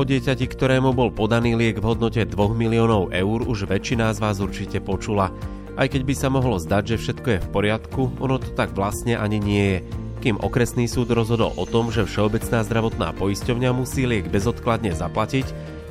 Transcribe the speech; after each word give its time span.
O 0.00 0.08
dieťati, 0.08 0.48
ktorému 0.48 0.96
bol 0.96 1.12
podaný 1.12 1.60
liek 1.60 1.76
v 1.76 1.92
hodnote 1.92 2.24
2 2.24 2.32
miliónov 2.56 3.12
eur, 3.12 3.44
už 3.44 3.68
väčšina 3.68 4.08
z 4.16 4.24
vás 4.24 4.40
určite 4.40 4.80
počula. 4.80 5.28
Aj 5.76 5.92
keď 5.92 6.08
by 6.08 6.14
sa 6.16 6.32
mohlo 6.32 6.56
zdať, 6.56 6.96
že 6.96 7.00
všetko 7.04 7.28
je 7.28 7.42
v 7.44 7.48
poriadku, 7.52 8.08
ono 8.16 8.40
to 8.40 8.48
tak 8.56 8.72
vlastne 8.72 9.20
ani 9.20 9.36
nie 9.36 9.64
je. 9.76 9.78
Kým 10.24 10.40
okresný 10.40 10.88
súd 10.88 11.12
rozhodol 11.12 11.52
o 11.52 11.68
tom, 11.68 11.92
že 11.92 12.08
Všeobecná 12.08 12.64
zdravotná 12.64 13.12
poisťovňa 13.12 13.76
musí 13.76 14.08
liek 14.08 14.32
bezodkladne 14.32 14.96
zaplatiť, 14.96 15.44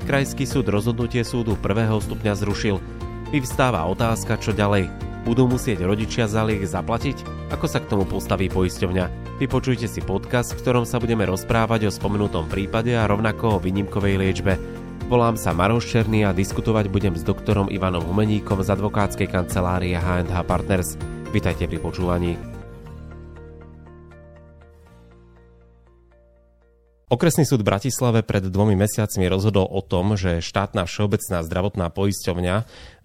krajský 0.09 0.49
súd 0.49 0.73
rozhodnutie 0.73 1.21
súdu 1.21 1.53
prvého 1.62 2.02
stupňa 2.02 2.34
zrušil. 2.34 2.81
Vyvstáva 3.30 3.85
otázka, 3.85 4.41
čo 4.41 4.57
ďalej. 4.57 5.09
Budú 5.30 5.46
musieť 5.46 5.86
rodičia 5.86 6.25
za 6.25 6.41
liek 6.41 6.66
zaplatiť? 6.66 7.21
Ako 7.54 7.70
sa 7.70 7.77
k 7.77 7.86
tomu 7.86 8.02
postaví 8.02 8.50
poisťovňa? 8.50 9.38
Vypočujte 9.38 9.86
si 9.86 10.02
podcast, 10.02 10.58
v 10.58 10.66
ktorom 10.66 10.90
sa 10.90 10.98
budeme 10.98 11.22
rozprávať 11.30 11.86
o 11.86 11.94
spomenutom 11.94 12.49
prípade 12.49 12.98
a 12.98 13.05
rovnako 13.05 13.62
o 13.62 13.62
výnimkovej 13.62 14.17
liečbe. 14.17 14.58
Volám 15.05 15.38
sa 15.38 15.53
Maroš 15.53 15.86
Černý 15.86 16.26
a 16.26 16.34
diskutovať 16.34 16.89
budem 16.89 17.13
s 17.13 17.22
doktorom 17.22 17.70
Ivanom 17.70 18.09
Humeníkom 18.09 18.66
z 18.66 18.73
advokátskej 18.73 19.30
kancelárie 19.30 20.02
H&H 20.02 20.34
Partners. 20.50 20.98
Vítajte 21.30 21.70
pri 21.70 21.77
počúvaní. 21.77 22.59
Okresný 27.09 27.41
súd 27.41 27.66
v 27.66 27.73
Bratislave 27.73 28.22
pred 28.22 28.54
dvomi 28.54 28.77
mesiacmi 28.77 29.26
rozhodol 29.26 29.66
o 29.66 29.81
tom, 29.81 30.13
že 30.13 30.45
štátna 30.45 30.86
všeobecná 30.86 31.41
zdravotná 31.41 31.90
poisťovňa 31.90 32.55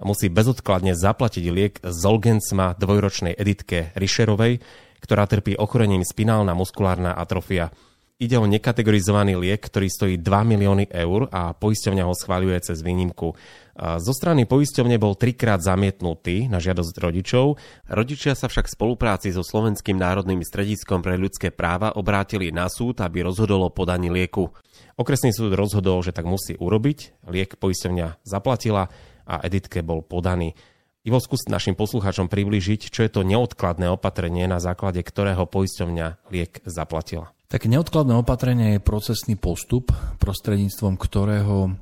musí 0.05 0.29
bezodkladne 0.29 0.93
zaplatiť 0.93 1.45
liek 1.49 1.81
Zolgensma 1.81 2.77
dvojročnej 2.77 3.33
Editke 3.33 3.97
Rišerovej, 3.97 4.61
ktorá 5.01 5.25
trpí 5.25 5.57
ochorením 5.57 6.05
spinálna 6.05 6.53
muskulárna 6.53 7.17
atrofia. 7.17 7.73
Ide 8.15 8.39
o 8.39 8.47
nekategorizovaný 8.47 9.35
liek, 9.35 9.59
ktorý 9.59 9.91
stojí 9.91 10.15
2 10.23 10.47
milióny 10.47 10.87
eur 10.87 11.27
a 11.35 11.51
poisťovňa 11.51 12.07
ho 12.07 12.15
schváľuje 12.15 12.63
cez 12.63 12.79
výnimku. 12.79 13.35
Zo 13.75 14.13
strany 14.15 14.47
poisťovne 14.47 15.03
bol 15.03 15.19
trikrát 15.19 15.59
zamietnutý 15.59 16.47
na 16.47 16.63
žiadosť 16.63 16.95
rodičov. 16.95 17.59
Rodičia 17.91 18.39
sa 18.39 18.47
však 18.47 18.71
v 18.71 18.75
spolupráci 18.79 19.35
so 19.35 19.43
Slovenským 19.43 19.99
národným 19.99 20.47
strediskom 20.47 21.03
pre 21.03 21.19
ľudské 21.19 21.51
práva 21.51 21.91
obrátili 21.99 22.55
na 22.55 22.71
súd, 22.71 23.03
aby 23.03 23.27
rozhodol 23.27 23.67
o 23.67 23.75
podaní 23.75 24.15
lieku. 24.15 24.55
Okresný 24.95 25.35
súd 25.35 25.59
rozhodol, 25.59 25.99
že 26.07 26.15
tak 26.15 26.31
musí 26.31 26.55
urobiť, 26.55 27.27
liek 27.27 27.59
poisťovňa 27.59 28.23
zaplatila 28.23 28.95
a 29.27 29.43
Editke 29.43 29.83
bol 29.83 30.07
podaný. 30.07 30.55
Ivo, 31.03 31.19
skús 31.19 31.51
našim 31.51 31.75
poslucháčom 31.75 32.31
priblížiť, 32.31 32.95
čo 32.95 33.03
je 33.03 33.11
to 33.11 33.27
neodkladné 33.27 33.91
opatrenie, 33.91 34.47
na 34.47 34.63
základe 34.63 35.03
ktorého 35.03 35.51
poisťovňa 35.51 36.31
liek 36.31 36.63
zaplatila. 36.63 37.34
Tak 37.55 37.71
neodkladné 37.71 38.19
opatrenie 38.19 38.69
je 38.75 38.83
procesný 38.83 39.39
postup, 39.39 39.95
prostredníctvom 40.19 40.99
ktorého 40.99 41.79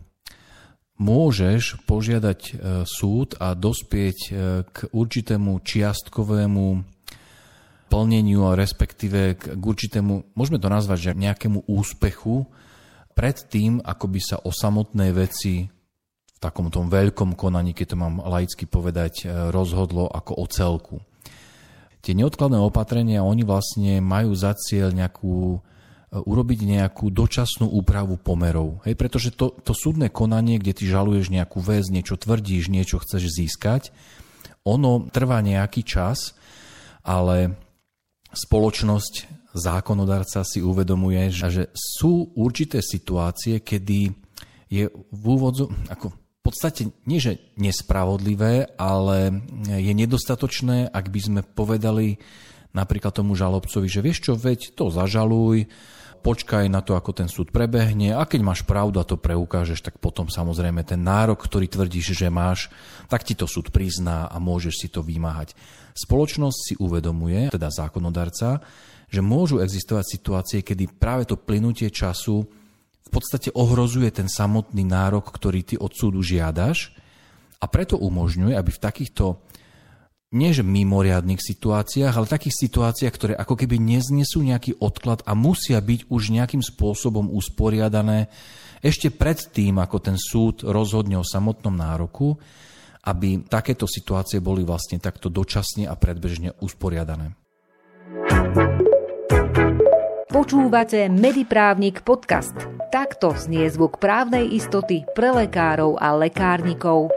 môžeš 1.00 1.80
požiadať 1.88 2.40
e, 2.44 2.52
súd 2.84 3.40
a 3.40 3.56
dospieť 3.56 4.18
e, 4.20 4.30
k 4.68 4.92
určitému 4.92 5.64
čiastkovému 5.64 6.66
plneniu 7.88 8.52
respektíve 8.52 9.40
k 9.40 9.56
určitému, 9.56 10.36
môžeme 10.36 10.60
to 10.60 10.68
nazvať, 10.68 11.08
že 11.08 11.16
nejakému 11.16 11.64
úspechu 11.64 12.44
pred 13.16 13.40
tým, 13.40 13.80
ako 13.80 14.12
by 14.12 14.20
sa 14.20 14.36
o 14.44 14.52
samotnej 14.52 15.16
veci 15.16 15.72
v 15.72 16.36
takom 16.36 16.68
tom 16.68 16.92
veľkom 16.92 17.32
konaní, 17.32 17.72
keď 17.72 17.96
to 17.96 17.96
mám 17.96 18.20
laicky 18.20 18.68
povedať, 18.68 19.24
e, 19.24 19.48
rozhodlo 19.48 20.04
ako 20.12 20.36
o 20.36 20.44
celku 20.52 21.00
tie 22.03 22.12
neodkladné 22.19 22.58
opatrenia, 22.58 23.22
oni 23.22 23.47
vlastne 23.47 24.03
majú 24.03 24.34
za 24.34 24.53
cieľ 24.58 24.91
nejakú 24.91 25.56
e, 25.56 25.58
urobiť 26.19 26.61
nejakú 26.67 27.08
dočasnú 27.14 27.70
úpravu 27.70 28.19
pomerov. 28.19 28.83
Hej, 28.83 28.98
pretože 28.98 29.31
to, 29.33 29.55
to 29.62 29.72
súdne 29.72 30.11
konanie, 30.11 30.58
kde 30.58 30.74
ty 30.74 30.85
žaluješ 30.91 31.30
nejakú 31.30 31.62
vec, 31.62 31.86
niečo 31.89 32.18
tvrdíš, 32.18 32.68
niečo 32.68 32.98
chceš 32.98 33.30
získať, 33.30 33.95
ono 34.67 35.07
trvá 35.11 35.42
nejaký 35.42 35.86
čas, 35.86 36.35
ale 37.07 37.55
spoločnosť, 38.35 39.42
zákonodarca 39.52 40.41
si 40.48 40.64
uvedomuje, 40.64 41.29
že 41.29 41.68
sú 41.77 42.33
určité 42.33 42.80
situácie, 42.80 43.61
kedy 43.61 44.08
je 44.73 44.89
v 44.89 45.24
úvodzu, 45.29 45.68
ako 45.92 46.21
podstate 46.52 46.92
nie, 47.08 47.18
že 47.18 47.40
nespravodlivé, 47.57 48.77
ale 48.77 49.42
je 49.73 49.92
nedostatočné, 49.96 50.92
ak 50.92 51.08
by 51.08 51.20
sme 51.20 51.40
povedali 51.40 52.20
napríklad 52.77 53.13
tomu 53.17 53.33
žalobcovi, 53.33 53.89
že 53.89 54.05
vieš 54.05 54.29
čo, 54.29 54.33
veď 54.36 54.77
to 54.77 54.92
zažaluj, 54.92 55.68
počkaj 56.23 56.70
na 56.70 56.80
to, 56.80 56.95
ako 56.95 57.11
ten 57.12 57.27
súd 57.27 57.51
prebehne 57.51 58.14
a 58.14 58.23
keď 58.23 58.41
máš 58.46 58.62
pravdu 58.62 59.02
a 59.02 59.08
to 59.08 59.18
preukážeš, 59.18 59.83
tak 59.83 59.98
potom 59.98 60.30
samozrejme 60.30 60.86
ten 60.86 61.02
nárok, 61.02 61.42
ktorý 61.42 61.67
tvrdíš, 61.67 62.14
že 62.14 62.30
máš, 62.30 62.70
tak 63.11 63.27
ti 63.27 63.35
to 63.35 63.51
súd 63.51 63.74
prizná 63.74 64.30
a 64.30 64.39
môžeš 64.39 64.86
si 64.86 64.89
to 64.89 65.02
vymáhať. 65.02 65.58
Spoločnosť 65.92 66.58
si 66.62 66.74
uvedomuje, 66.79 67.51
teda 67.52 67.68
zákonodarca, 67.68 68.62
že 69.12 69.20
môžu 69.20 69.61
existovať 69.61 70.05
situácie, 70.08 70.58
kedy 70.64 70.96
práve 70.96 71.29
to 71.29 71.36
plynutie 71.36 71.92
času 71.92 72.61
podstate 73.12 73.48
ohrozuje 73.52 74.08
ten 74.08 74.27
samotný 74.27 74.89
nárok, 74.89 75.28
ktorý 75.28 75.61
ty 75.61 75.74
od 75.77 75.92
súdu 75.92 76.24
žiadaš 76.24 76.96
a 77.61 77.68
preto 77.68 78.00
umožňuje, 78.00 78.56
aby 78.56 78.70
v 78.73 78.83
takýchto 78.83 79.39
nie 80.33 80.50
že 80.56 80.64
mimoriadných 80.64 81.39
situáciách, 81.39 82.17
ale 82.17 82.24
takých 82.24 82.56
situáciách, 82.56 83.12
ktoré 83.12 83.34
ako 83.36 83.52
keby 83.52 83.77
neznesú 83.77 84.40
nejaký 84.40 84.80
odklad 84.80 85.20
a 85.28 85.36
musia 85.36 85.77
byť 85.77 86.08
už 86.08 86.23
nejakým 86.33 86.64
spôsobom 86.64 87.28
usporiadané 87.28 88.33
ešte 88.80 89.12
pred 89.12 89.36
tým, 89.36 89.79
ako 89.79 89.96
ten 90.00 90.17
súd 90.17 90.64
rozhodne 90.64 91.20
o 91.20 91.24
samotnom 91.24 91.77
nároku, 91.77 92.40
aby 93.05 93.44
takéto 93.44 93.84
situácie 93.84 94.40
boli 94.40 94.64
vlastne 94.64 94.96
takto 94.96 95.29
dočasne 95.29 95.84
a 95.84 95.94
predbežne 95.94 96.56
usporiadané. 96.64 97.42
Počúvate 100.32 101.12
Mediprávnik 101.12 102.08
podcast. 102.08 102.56
Takto 102.88 103.36
znie 103.36 103.68
zvuk 103.68 104.00
právnej 104.00 104.48
istoty 104.56 105.04
pre 105.12 105.28
lekárov 105.28 106.00
a 106.00 106.16
lekárnikov. 106.16 107.12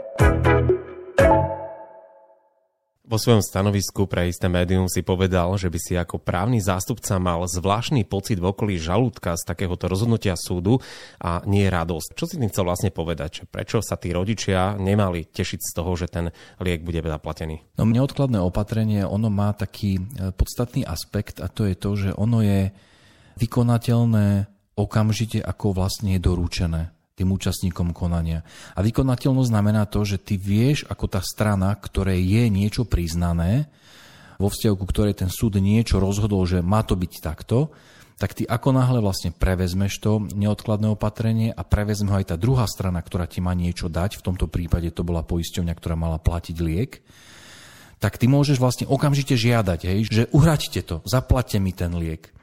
Vo 3.08 3.16
svojom 3.16 3.40
stanovisku 3.40 4.04
pre 4.04 4.28
isté 4.28 4.52
médium 4.52 4.84
si 4.84 5.00
povedal, 5.00 5.48
že 5.56 5.72
by 5.72 5.78
si 5.80 5.96
ako 5.96 6.20
právny 6.20 6.60
zástupca 6.60 7.16
mal 7.16 7.40
zvláštny 7.48 8.04
pocit 8.04 8.36
v 8.36 8.52
okolí 8.52 8.76
žalúdka 8.76 9.32
z 9.40 9.48
takéhoto 9.48 9.88
rozhodnutia 9.88 10.36
súdu 10.36 10.76
a 11.16 11.40
nie 11.48 11.64
radosť. 11.72 12.20
Čo 12.20 12.28
si 12.28 12.36
tým 12.36 12.52
chcel 12.52 12.68
vlastne 12.68 12.92
povedať? 12.92 13.48
Prečo 13.48 13.80
sa 13.80 13.96
tí 13.96 14.12
rodičia 14.12 14.76
nemali 14.76 15.24
tešiť 15.24 15.60
z 15.64 15.72
toho, 15.72 15.96
že 15.96 16.12
ten 16.12 16.36
liek 16.60 16.84
bude 16.84 17.00
zaplatený? 17.00 17.80
No 17.80 17.88
neodkladné 17.88 18.44
opatrenie, 18.44 19.08
ono 19.08 19.32
má 19.32 19.56
taký 19.56 20.04
e, 20.04 20.36
podstatný 20.36 20.84
aspekt 20.84 21.40
a 21.40 21.48
to 21.48 21.64
je 21.64 21.80
to, 21.80 21.90
že 21.96 22.10
ono 22.12 22.44
je 22.44 22.76
vykonateľné 23.36 24.48
okamžite, 24.76 25.40
ako 25.40 25.72
vlastne 25.72 26.16
je 26.16 26.20
doručené 26.20 26.92
tým 27.16 27.32
účastníkom 27.32 27.96
konania. 27.96 28.44
A 28.76 28.84
vykonateľnosť 28.84 29.48
znamená 29.48 29.88
to, 29.88 30.04
že 30.04 30.20
ty 30.20 30.36
vieš, 30.36 30.84
ako 30.84 31.08
tá 31.08 31.24
strana, 31.24 31.72
ktoré 31.72 32.20
je 32.20 32.52
niečo 32.52 32.84
priznané, 32.84 33.72
vo 34.36 34.52
vzťahu, 34.52 34.74
ku 34.76 34.84
ktorej 34.84 35.16
ten 35.16 35.32
súd 35.32 35.56
niečo 35.56 35.96
rozhodol, 35.96 36.44
že 36.44 36.60
má 36.60 36.84
to 36.84 36.92
byť 36.92 37.12
takto, 37.24 37.72
tak 38.16 38.32
ty 38.32 38.48
ako 38.48 38.72
náhle 38.72 39.00
vlastne 39.04 39.32
prevezmeš 39.32 40.00
to 40.00 40.24
neodkladné 40.32 40.92
opatrenie 40.92 41.52
a 41.52 41.64
prevezme 41.64 42.12
ho 42.12 42.16
aj 42.16 42.32
tá 42.32 42.36
druhá 42.36 42.64
strana, 42.64 43.00
ktorá 43.00 43.28
ti 43.28 43.44
má 43.44 43.52
niečo 43.52 43.92
dať, 43.92 44.20
v 44.20 44.24
tomto 44.24 44.48
prípade 44.48 44.88
to 44.92 45.04
bola 45.04 45.24
poisťovňa, 45.24 45.72
ktorá 45.76 45.96
mala 45.96 46.16
platiť 46.16 46.56
liek, 46.60 47.00
tak 47.96 48.20
ty 48.20 48.28
môžeš 48.28 48.60
vlastne 48.60 48.88
okamžite 48.88 49.36
žiadať, 49.36 49.80
hej, 49.88 49.98
že 50.08 50.22
uhraďte 50.32 50.80
to, 50.84 50.96
zaplatte 51.08 51.56
mi 51.60 51.72
ten 51.72 51.92
liek. 51.96 52.35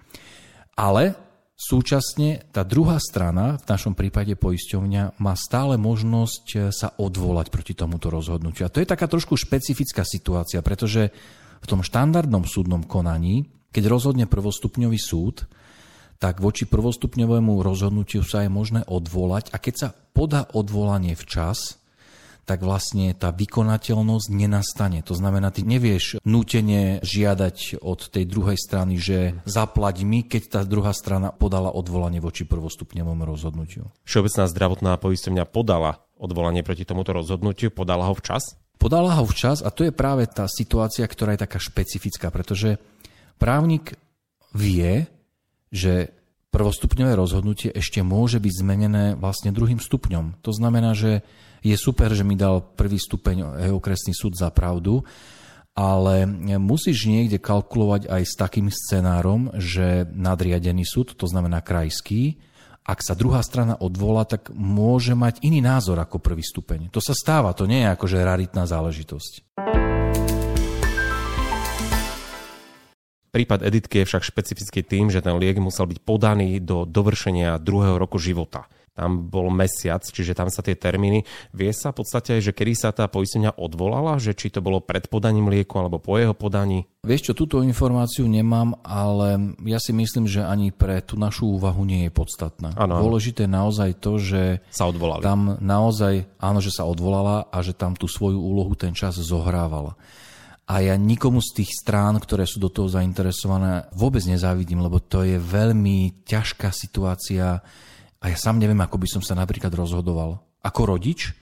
Ale 0.73 1.13
súčasne 1.53 2.43
tá 2.49 2.65
druhá 2.65 2.97
strana, 2.97 3.61
v 3.61 3.65
našom 3.69 3.93
prípade 3.93 4.33
poisťovňa, 4.33 5.21
má 5.21 5.33
stále 5.37 5.77
možnosť 5.77 6.45
eh, 6.53 6.59
sa 6.73 6.91
odvolať 6.97 7.53
proti 7.53 7.73
tomuto 7.77 8.09
rozhodnutiu. 8.09 8.67
A 8.67 8.73
to 8.73 8.81
je 8.81 8.89
taká 8.89 9.05
trošku 9.05 9.37
špecifická 9.37 10.01
situácia, 10.03 10.59
pretože 10.65 11.13
v 11.63 11.69
tom 11.69 11.79
štandardnom 11.79 12.43
súdnom 12.43 12.83
konaní, 12.83 13.47
keď 13.71 13.87
rozhodne 13.87 14.27
prvostupňový 14.27 14.99
súd, 14.99 15.47
tak 16.19 16.39
voči 16.39 16.63
prvostupňovému 16.67 17.59
rozhodnutiu 17.59 18.23
sa 18.23 18.47
je 18.47 18.49
možné 18.51 18.81
odvolať 18.87 19.51
a 19.51 19.59
keď 19.59 19.75
sa 19.75 19.89
podá 19.91 20.47
odvolanie 20.55 21.19
včas, 21.19 21.82
tak 22.43 22.59
vlastne 22.59 23.15
tá 23.15 23.31
vykonateľnosť 23.31 24.27
nenastane. 24.35 24.99
To 25.07 25.15
znamená, 25.15 25.55
ty 25.55 25.63
nevieš 25.63 26.19
nútene 26.27 26.99
žiadať 26.99 27.79
od 27.79 28.11
tej 28.11 28.27
druhej 28.27 28.59
strany, 28.59 28.99
že 28.99 29.39
zaplať 29.47 30.03
mi, 30.03 30.27
keď 30.27 30.41
tá 30.51 30.61
druhá 30.67 30.91
strana 30.91 31.31
podala 31.31 31.71
odvolanie 31.71 32.19
voči 32.19 32.43
prvostupňovému 32.43 33.23
rozhodnutiu. 33.23 33.91
Všeobecná 34.03 34.43
zdravotná 34.51 34.91
poisťovňa 34.99 35.43
podala 35.47 36.03
odvolanie 36.19 36.67
proti 36.67 36.83
tomuto 36.83 37.15
rozhodnutiu, 37.15 37.71
podala 37.71 38.11
ho 38.11 38.15
včas? 38.15 38.59
Podala 38.75 39.15
ho 39.15 39.23
včas 39.23 39.63
a 39.63 39.71
to 39.71 39.87
je 39.87 39.95
práve 39.95 40.27
tá 40.27 40.43
situácia, 40.51 41.07
ktorá 41.07 41.35
je 41.35 41.47
taká 41.47 41.59
špecifická, 41.63 42.27
pretože 42.27 42.75
právnik 43.39 43.95
vie, 44.51 45.07
že 45.71 46.11
prvostupňové 46.53 47.17
rozhodnutie 47.17 47.73
ešte 47.73 48.05
môže 48.05 48.37
byť 48.37 48.53
zmenené 48.61 49.05
vlastne 49.17 49.49
druhým 49.49 49.81
stupňom. 49.81 50.43
To 50.45 50.51
znamená, 50.53 50.93
že 50.93 51.25
je 51.63 51.75
super, 51.80 52.12
že 52.12 52.27
mi 52.27 52.36
dal 52.36 52.60
prvý 52.60 53.00
stupeň 53.00 53.71
okresný 53.71 54.12
súd 54.12 54.36
za 54.36 54.51
pravdu, 54.51 55.01
ale 55.74 56.30
musíš 56.62 57.10
niekde 57.10 57.42
kalkulovať 57.42 58.06
aj 58.12 58.24
s 58.27 58.38
takým 58.38 58.68
scenárom, 58.69 59.50
že 59.57 60.06
nadriadený 60.12 60.86
súd, 60.86 61.18
to 61.18 61.25
znamená 61.25 61.65
krajský, 61.65 62.38
ak 62.83 63.00
sa 63.00 63.15
druhá 63.15 63.39
strana 63.39 63.80
odvolá, 63.80 64.27
tak 64.27 64.51
môže 64.51 65.15
mať 65.15 65.39
iný 65.39 65.63
názor 65.63 65.95
ako 66.04 66.19
prvý 66.19 66.44
stupeň. 66.44 66.92
To 66.92 67.00
sa 67.00 67.15
stáva, 67.15 67.56
to 67.56 67.63
nie 67.63 67.80
je 67.80 67.95
akože 67.95 68.19
raritná 68.19 68.68
záležitosť. 68.68 69.56
Prípad 73.33 73.65
Editky 73.65 74.04
je 74.04 74.07
však 74.13 74.27
špecifický 74.30 74.86
tým, 74.86 75.10
že 75.10 75.24
ten 75.24 75.33
liek 75.39 75.57
musel 75.57 75.89
byť 75.89 76.06
podaný 76.06 76.62
do 76.62 76.86
dovršenia 76.86 77.57
druhého 77.57 77.98
roku 77.98 78.19
života 78.19 78.68
tam 78.93 79.25
bol 79.25 79.49
mesiac, 79.49 80.05
čiže 80.05 80.37
tam 80.37 80.53
sa 80.53 80.61
tie 80.61 80.77
termíny. 80.77 81.25
Vie 81.49 81.73
sa 81.73 81.89
v 81.89 82.05
podstate, 82.05 82.37
že 82.37 82.53
kedy 82.53 82.73
sa 82.77 82.89
tá 82.93 83.09
poistenia 83.09 83.49
odvolala, 83.49 84.21
že 84.21 84.37
či 84.37 84.53
to 84.53 84.61
bolo 84.61 84.85
pred 84.85 85.09
podaním 85.09 85.49
lieku 85.49 85.81
alebo 85.81 85.97
po 85.97 86.21
jeho 86.21 86.37
podaní? 86.37 86.85
Vieš 87.01 87.29
čo, 87.29 87.33
túto 87.35 87.65
informáciu 87.65 88.29
nemám, 88.29 88.79
ale 88.85 89.57
ja 89.65 89.81
si 89.81 89.91
myslím, 89.91 90.29
že 90.29 90.45
ani 90.45 90.69
pre 90.71 91.01
tú 91.01 91.17
našu 91.17 91.57
úvahu 91.57 91.83
nie 91.83 92.07
je 92.07 92.11
podstatná. 92.13 92.77
Ano, 92.77 93.01
Dôležité 93.01 93.49
naozaj 93.49 93.97
to, 93.97 94.21
že 94.21 94.61
sa 94.69 94.87
odvolali. 94.87 95.25
tam 95.25 95.57
naozaj, 95.57 96.29
áno, 96.37 96.61
že 96.61 96.71
sa 96.71 96.85
odvolala 96.87 97.49
a 97.49 97.59
že 97.65 97.73
tam 97.73 97.97
tú 97.97 98.05
svoju 98.05 98.39
úlohu 98.39 98.77
ten 98.77 98.93
čas 98.95 99.17
zohrávala. 99.19 99.97
A 100.63 100.79
ja 100.79 100.95
nikomu 100.95 101.43
z 101.43 101.59
tých 101.59 101.75
strán, 101.75 102.15
ktoré 102.23 102.47
sú 102.47 102.63
do 102.63 102.71
toho 102.71 102.87
zainteresované, 102.87 103.91
vôbec 103.91 104.23
nezávidím, 104.23 104.79
lebo 104.79 105.03
to 105.03 105.27
je 105.27 105.35
veľmi 105.35 106.23
ťažká 106.23 106.71
situácia 106.71 107.59
a 108.23 108.31
ja 108.31 108.37
sám 108.39 108.55
neviem, 108.55 108.79
ako 108.79 108.95
by 108.95 109.07
som 109.11 109.21
sa 109.21 109.35
napríklad 109.35 109.75
rozhodoval. 109.75 110.39
Ako 110.63 110.95
rodič? 110.95 111.35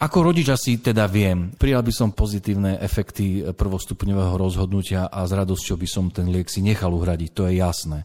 Ako 0.00 0.20
rodič 0.20 0.52
asi 0.52 0.76
teda 0.76 1.08
viem. 1.08 1.52
Prijal 1.56 1.80
by 1.80 1.92
som 1.92 2.12
pozitívne 2.12 2.76
efekty 2.76 3.44
prvostupňového 3.56 4.36
rozhodnutia 4.36 5.08
a 5.08 5.24
s 5.24 5.32
radosťou 5.32 5.80
by 5.80 5.88
som 5.88 6.12
ten 6.12 6.28
liek 6.28 6.52
si 6.52 6.60
nechal 6.60 6.92
uhradiť, 6.92 7.30
to 7.32 7.48
je 7.48 7.60
jasné. 7.60 8.04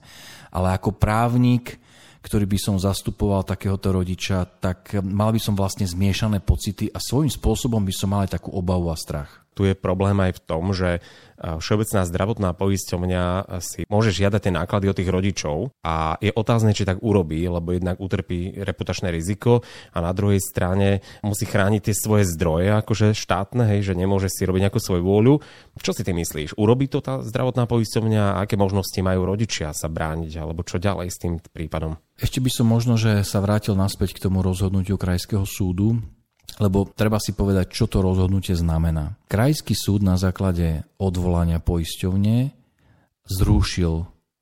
Ale 0.51 0.75
ako 0.75 0.95
právnik, 0.95 1.75
ktorý 2.23 2.47
by 2.47 2.59
som 2.59 2.75
zastupoval 2.79 3.43
takéhoto 3.43 3.91
rodiča, 3.91 4.47
tak 4.63 4.95
mal 5.03 5.35
by 5.35 5.39
som 5.39 5.55
vlastne 5.55 5.83
zmiešané 5.83 6.39
pocity 6.39 6.87
a 6.91 6.99
svojím 7.03 7.31
spôsobom 7.31 7.83
by 7.83 7.93
som 7.95 8.11
mal 8.15 8.23
aj 8.23 8.39
takú 8.39 8.55
obavu 8.55 8.91
a 8.91 8.97
strach 8.97 9.44
tu 9.55 9.63
je 9.63 9.73
problém 9.73 10.19
aj 10.19 10.37
v 10.37 10.43
tom, 10.43 10.75
že 10.75 10.99
Všeobecná 11.35 12.07
zdravotná 12.07 12.49
poisťovňa 12.55 13.23
si 13.59 13.83
môže 13.91 14.15
žiadať 14.15 14.47
tie 14.47 14.53
náklady 14.55 14.85
od 14.87 14.95
tých 14.95 15.11
rodičov 15.11 15.57
a 15.83 16.15
je 16.23 16.31
otázne, 16.31 16.71
či 16.71 16.87
tak 16.87 17.03
urobí, 17.03 17.43
lebo 17.43 17.75
jednak 17.75 17.99
utrpí 17.99 18.55
reputačné 18.55 19.11
riziko 19.11 19.59
a 19.91 19.99
na 19.99 20.15
druhej 20.15 20.39
strane 20.39 21.03
musí 21.27 21.43
chrániť 21.43 21.91
tie 21.91 21.95
svoje 21.95 22.23
zdroje, 22.31 22.71
akože 22.79 23.11
štátne, 23.11 23.67
hej, 23.75 23.91
že 23.91 23.99
nemôže 23.99 24.31
si 24.31 24.47
robiť 24.47 24.63
nejakú 24.63 24.79
svoju 24.79 25.03
vôľu. 25.03 25.33
Čo 25.75 25.91
si 25.91 26.07
ty 26.07 26.15
myslíš? 26.15 26.55
Urobí 26.55 26.87
to 26.87 27.03
tá 27.03 27.19
zdravotná 27.19 27.67
poisťovňa? 27.67 28.39
Aké 28.39 28.55
možnosti 28.55 28.97
majú 29.03 29.27
rodičia 29.27 29.75
sa 29.75 29.91
brániť? 29.91 30.39
Alebo 30.39 30.63
čo 30.63 30.79
ďalej 30.79 31.07
s 31.11 31.19
tým 31.19 31.43
prípadom? 31.43 31.99
Ešte 32.15 32.39
by 32.39 32.47
som 32.47 32.71
možno, 32.71 32.95
že 32.95 33.27
sa 33.27 33.43
vrátil 33.43 33.75
naspäť 33.75 34.15
k 34.15 34.23
tomu 34.23 34.39
rozhodnutiu 34.39 34.95
Krajského 34.95 35.43
súdu, 35.43 35.99
lebo 36.59 36.87
treba 36.87 37.19
si 37.19 37.35
povedať, 37.35 37.71
čo 37.71 37.85
to 37.91 37.99
rozhodnutie 37.99 38.55
znamená. 38.55 39.19
Krajský 39.27 39.75
súd 39.75 40.07
na 40.07 40.15
základe 40.15 40.87
odvolania 40.95 41.59
poisťovne 41.59 42.55
zrušil 43.27 43.93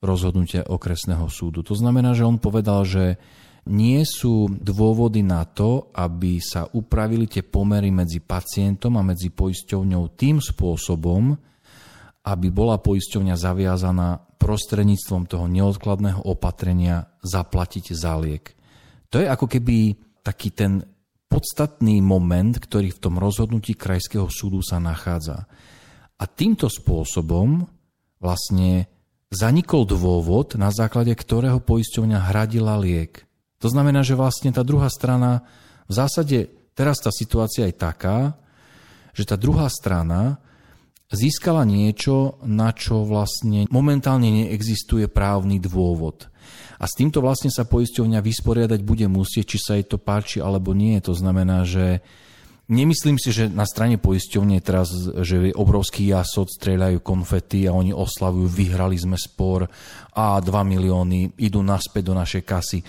rozhodnutie 0.04 0.62
okresného 0.62 1.26
súdu. 1.32 1.64
To 1.64 1.74
znamená, 1.74 2.12
že 2.14 2.28
on 2.28 2.38
povedal, 2.38 2.84
že 2.84 3.18
nie 3.64 4.04
sú 4.04 4.52
dôvody 4.52 5.24
na 5.24 5.48
to, 5.48 5.88
aby 5.96 6.44
sa 6.44 6.68
upravili 6.68 7.32
tie 7.32 7.48
pomery 7.48 7.96
medzi 7.96 8.20
pacientom 8.20 9.00
a 9.00 9.08
medzi 9.08 9.32
poisťovňou 9.32 10.04
tým 10.20 10.44
spôsobom, 10.44 11.32
aby 12.28 12.48
bola 12.52 12.76
poisťovňa 12.84 13.36
zaviazaná 13.40 14.20
prostredníctvom 14.36 15.24
toho 15.32 15.48
neodkladného 15.48 16.28
opatrenia 16.28 17.08
zaplatiť 17.24 17.96
za 17.96 18.20
liek. 18.20 18.52
To 19.16 19.24
je 19.24 19.32
ako 19.32 19.48
keby 19.48 19.96
taký 20.20 20.52
ten 20.52 20.84
podstatný 21.34 21.98
moment, 22.06 22.54
ktorý 22.54 22.94
v 22.94 23.02
tom 23.02 23.18
rozhodnutí 23.18 23.74
Krajského 23.74 24.30
súdu 24.30 24.62
sa 24.62 24.78
nachádza. 24.78 25.50
A 26.22 26.30
týmto 26.30 26.70
spôsobom 26.70 27.66
vlastne 28.22 28.86
zanikol 29.34 29.90
dôvod, 29.90 30.54
na 30.62 30.70
základe 30.70 31.10
ktorého 31.18 31.58
poisťovňa 31.58 32.30
hradila 32.30 32.78
liek. 32.78 33.26
To 33.66 33.68
znamená, 33.74 34.06
že 34.06 34.14
vlastne 34.14 34.54
tá 34.54 34.62
druhá 34.62 34.94
strana, 34.94 35.42
v 35.90 35.98
zásade 35.98 36.54
teraz 36.78 37.02
tá 37.02 37.10
situácia 37.10 37.66
je 37.66 37.74
taká, 37.82 38.38
že 39.18 39.26
tá 39.26 39.34
druhá 39.34 39.66
strana 39.74 40.38
získala 41.10 41.66
niečo, 41.66 42.38
na 42.46 42.70
čo 42.78 43.10
vlastne 43.10 43.66
momentálne 43.74 44.30
neexistuje 44.30 45.10
právny 45.10 45.58
dôvod. 45.58 46.30
A 46.84 46.86
s 46.86 47.00
týmto 47.00 47.24
vlastne 47.24 47.48
sa 47.48 47.64
poisťovňa 47.64 48.20
vysporiadať 48.20 48.84
bude 48.84 49.08
musieť, 49.08 49.56
či 49.56 49.58
sa 49.64 49.80
jej 49.80 49.88
to 49.88 49.96
páči 49.96 50.44
alebo 50.44 50.76
nie. 50.76 51.00
To 51.00 51.16
znamená, 51.16 51.64
že 51.64 52.04
Nemyslím 52.64 53.20
si, 53.20 53.36
že 53.36 53.52
na 53.52 53.68
strane 53.68 54.00
poisťovne 54.00 54.56
teraz, 54.64 54.88
že 55.20 55.52
obrovský 55.52 56.08
jasot, 56.16 56.48
strieľajú 56.48 57.04
konfety 57.04 57.68
a 57.68 57.76
oni 57.76 57.92
oslavujú, 57.92 58.48
vyhrali 58.48 58.96
sme 58.96 59.20
spor 59.20 59.68
a 60.16 60.40
2 60.40 60.48
milióny 60.48 61.44
idú 61.44 61.60
naspäť 61.60 62.08
do 62.08 62.16
našej 62.16 62.44
kasy. 62.48 62.80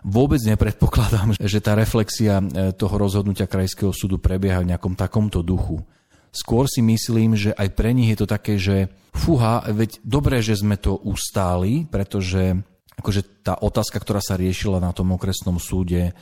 Vôbec 0.00 0.40
nepredpokladám, 0.40 1.36
že 1.52 1.60
tá 1.60 1.76
reflexia 1.76 2.40
e, 2.40 2.72
toho 2.72 2.96
rozhodnutia 2.96 3.44
Krajského 3.44 3.92
súdu 3.92 4.16
prebieha 4.16 4.64
v 4.64 4.72
nejakom 4.72 4.96
takomto 4.96 5.44
duchu. 5.44 5.84
Skôr 6.32 6.64
si 6.64 6.80
myslím, 6.80 7.36
že 7.36 7.52
aj 7.52 7.68
pre 7.76 7.92
nich 7.92 8.16
je 8.16 8.24
to 8.24 8.28
také, 8.32 8.56
že 8.56 8.88
fuha, 9.12 9.60
veď 9.68 10.00
dobre, 10.08 10.40
že 10.40 10.56
sme 10.56 10.80
to 10.80 10.96
ustáli, 11.04 11.84
pretože 11.84 12.56
akože 12.98 13.46
tá 13.46 13.54
otázka, 13.62 14.02
ktorá 14.02 14.18
sa 14.18 14.34
riešila 14.34 14.82
na 14.82 14.90
tom 14.90 15.14
okresnom 15.14 15.62
súde, 15.62 16.12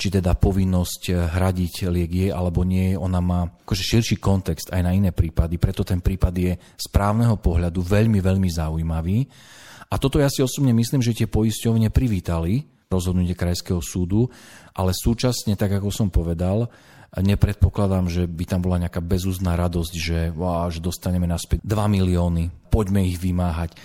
či 0.00 0.08
teda 0.08 0.32
povinnosť 0.32 1.30
hradiť 1.36 1.92
liek 1.92 2.12
je 2.12 2.28
alebo 2.32 2.64
nie, 2.64 2.96
ona 2.96 3.20
má 3.20 3.52
akože 3.68 3.84
širší 3.84 4.16
kontext 4.16 4.72
aj 4.72 4.80
na 4.80 4.96
iné 4.96 5.12
prípady, 5.12 5.60
preto 5.60 5.84
ten 5.84 6.00
prípad 6.00 6.34
je 6.34 6.52
z 6.56 6.86
právneho 6.88 7.36
pohľadu 7.36 7.84
veľmi, 7.84 8.18
veľmi 8.18 8.48
zaujímavý. 8.48 9.28
A 9.92 10.00
toto 10.00 10.16
ja 10.16 10.32
si 10.32 10.40
osobne 10.40 10.72
myslím, 10.72 11.04
že 11.04 11.12
tie 11.12 11.28
poisťovne 11.28 11.92
privítali 11.92 12.64
rozhodnutie 12.88 13.36
Krajského 13.36 13.80
súdu, 13.80 14.28
ale 14.76 14.92
súčasne, 14.92 15.56
tak 15.56 15.80
ako 15.80 15.88
som 15.88 16.08
povedal, 16.12 16.68
nepredpokladám, 17.16 18.08
že 18.08 18.24
by 18.24 18.44
tam 18.48 18.60
bola 18.64 18.80
nejaká 18.80 19.04
bezúzná 19.04 19.52
radosť, 19.56 19.92
že, 19.96 20.20
wow, 20.32 20.68
že 20.72 20.80
dostaneme 20.80 21.28
naspäť 21.28 21.60
2 21.64 21.96
milióny, 22.00 22.48
poďme 22.72 23.04
ich 23.04 23.20
vymáhať 23.20 23.76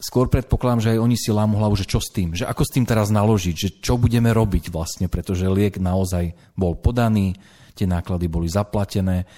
skôr 0.00 0.32
predpokladám, 0.32 0.80
že 0.80 0.90
aj 0.96 1.02
oni 1.04 1.16
si 1.20 1.30
lámu 1.30 1.60
hlavu, 1.60 1.76
že 1.76 1.86
čo 1.86 2.00
s 2.00 2.08
tým, 2.10 2.32
že 2.32 2.48
ako 2.48 2.64
s 2.64 2.72
tým 2.72 2.88
teraz 2.88 3.12
naložiť, 3.12 3.54
že 3.54 3.68
čo 3.84 4.00
budeme 4.00 4.32
robiť 4.32 4.72
vlastne, 4.72 5.06
pretože 5.12 5.46
liek 5.46 5.76
naozaj 5.76 6.32
bol 6.56 6.74
podaný, 6.74 7.36
tie 7.76 7.84
náklady 7.84 8.26
boli 8.26 8.48
zaplatené, 8.48 9.28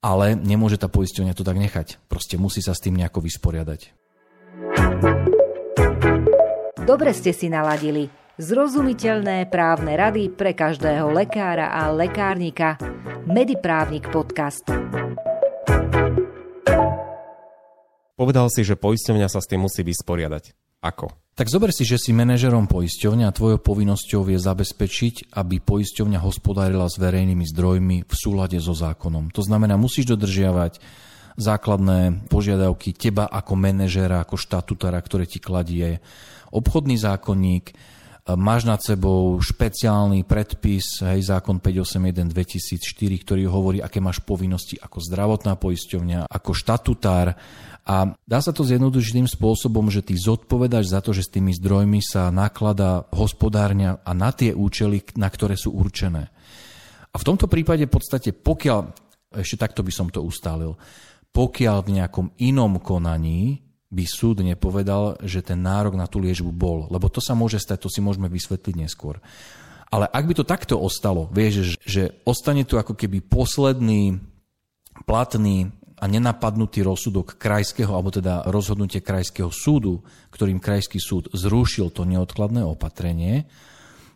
ale 0.00 0.34
nemôže 0.34 0.80
tá 0.80 0.88
poisťovňa 0.88 1.36
to 1.36 1.44
tak 1.44 1.60
nechať. 1.60 2.00
Proste 2.08 2.40
musí 2.40 2.64
sa 2.64 2.72
s 2.72 2.82
tým 2.82 2.96
nejako 2.96 3.20
vysporiadať. 3.22 3.92
Dobre 6.86 7.10
ste 7.12 7.34
si 7.34 7.50
naladili. 7.50 8.08
Zrozumiteľné 8.36 9.48
právne 9.48 9.96
rady 9.96 10.28
pre 10.30 10.52
každého 10.52 11.08
lekára 11.10 11.72
a 11.72 11.88
lekárnika. 11.90 12.76
Mediprávnik 13.26 14.12
podcast. 14.12 14.68
Povedal 18.16 18.48
si, 18.48 18.64
že 18.64 18.80
poisťovňa 18.80 19.28
sa 19.28 19.44
s 19.44 19.48
tým 19.48 19.60
musí 19.68 19.84
vysporiadať. 19.84 20.56
Ako? 20.80 21.12
Tak 21.36 21.52
zober 21.52 21.68
si, 21.68 21.84
že 21.84 22.00
si 22.00 22.16
manažerom 22.16 22.64
poisťovňa 22.64 23.28
a 23.28 23.36
tvojou 23.36 23.60
povinnosťou 23.60 24.24
je 24.32 24.40
zabezpečiť, 24.40 25.36
aby 25.36 25.60
poisťovňa 25.60 26.24
hospodárila 26.24 26.88
s 26.88 26.96
verejnými 26.96 27.44
zdrojmi 27.44 28.08
v 28.08 28.14
súlade 28.16 28.56
so 28.56 28.72
zákonom. 28.72 29.28
To 29.36 29.44
znamená, 29.44 29.76
musíš 29.76 30.08
dodržiavať 30.16 30.80
základné 31.36 32.24
požiadavky 32.32 32.96
teba 32.96 33.28
ako 33.28 33.52
manažera, 33.52 34.24
ako 34.24 34.40
štatutára, 34.40 34.96
ktoré 35.04 35.28
ti 35.28 35.36
kladie 35.36 36.00
obchodný 36.48 36.96
zákonník, 36.96 37.76
máš 38.34 38.66
nad 38.66 38.82
sebou 38.82 39.38
špeciálny 39.38 40.26
predpis, 40.26 40.98
hej, 41.06 41.30
zákon 41.30 41.62
581 41.62 42.26
2004, 42.26 43.22
ktorý 43.22 43.46
hovorí, 43.46 43.78
aké 43.78 44.02
máš 44.02 44.18
povinnosti 44.18 44.74
ako 44.82 44.98
zdravotná 44.98 45.54
poisťovňa, 45.54 46.26
ako 46.26 46.50
štatutár, 46.50 47.38
a 47.86 48.18
dá 48.26 48.42
sa 48.42 48.50
to 48.50 48.66
zjednodušiť 48.66 49.14
tým 49.14 49.30
spôsobom, 49.30 49.86
že 49.94 50.02
ty 50.02 50.18
zodpovedáš 50.18 50.90
za 50.90 50.98
to, 50.98 51.14
že 51.14 51.30
s 51.30 51.32
tými 51.38 51.54
zdrojmi 51.54 52.02
sa 52.02 52.34
naklada 52.34 53.06
hospodárňa 53.14 54.02
a 54.02 54.10
na 54.10 54.34
tie 54.34 54.50
účely, 54.50 55.06
na 55.14 55.30
ktoré 55.30 55.54
sú 55.54 55.70
určené. 55.70 56.34
A 57.14 57.16
v 57.16 57.26
tomto 57.30 57.46
prípade 57.46 57.86
v 57.86 57.94
podstate, 57.94 58.34
pokiaľ, 58.34 58.90
ešte 59.38 59.62
takto 59.62 59.86
by 59.86 59.92
som 59.94 60.10
to 60.10 60.18
ustálil, 60.18 60.74
pokiaľ 61.30 61.78
v 61.86 62.02
nejakom 62.02 62.26
inom 62.42 62.82
konaní 62.82 63.65
by 63.86 64.04
súd 64.04 64.42
nepovedal, 64.42 65.22
že 65.22 65.46
ten 65.46 65.62
nárok 65.62 65.94
na 65.94 66.10
tú 66.10 66.18
liečbu 66.18 66.50
bol. 66.50 66.90
Lebo 66.90 67.06
to 67.06 67.22
sa 67.22 67.38
môže 67.38 67.62
stať, 67.62 67.86
to 67.86 67.90
si 67.90 68.02
môžeme 68.02 68.26
vysvetliť 68.26 68.74
neskôr. 68.74 69.22
Ale 69.86 70.10
ak 70.10 70.24
by 70.26 70.34
to 70.34 70.44
takto 70.44 70.74
ostalo, 70.74 71.30
vieš, 71.30 71.78
že, 71.86 72.10
ostane 72.26 72.66
tu 72.66 72.74
ako 72.74 72.98
keby 72.98 73.22
posledný 73.22 74.18
platný 75.06 75.70
a 75.96 76.04
nenapadnutý 76.10 76.82
rozsudok 76.82 77.38
krajského, 77.38 77.94
alebo 77.94 78.12
teda 78.12 78.44
rozhodnutie 78.50 79.00
krajského 79.00 79.48
súdu, 79.48 80.02
ktorým 80.34 80.60
krajský 80.60 81.00
súd 81.00 81.30
zrušil 81.32 81.88
to 81.94 82.04
neodkladné 82.04 82.66
opatrenie, 82.66 83.48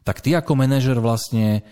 tak 0.03 0.21
ty 0.21 0.35
ako 0.35 0.59
manažer 0.59 0.99
vlastne 0.99 1.63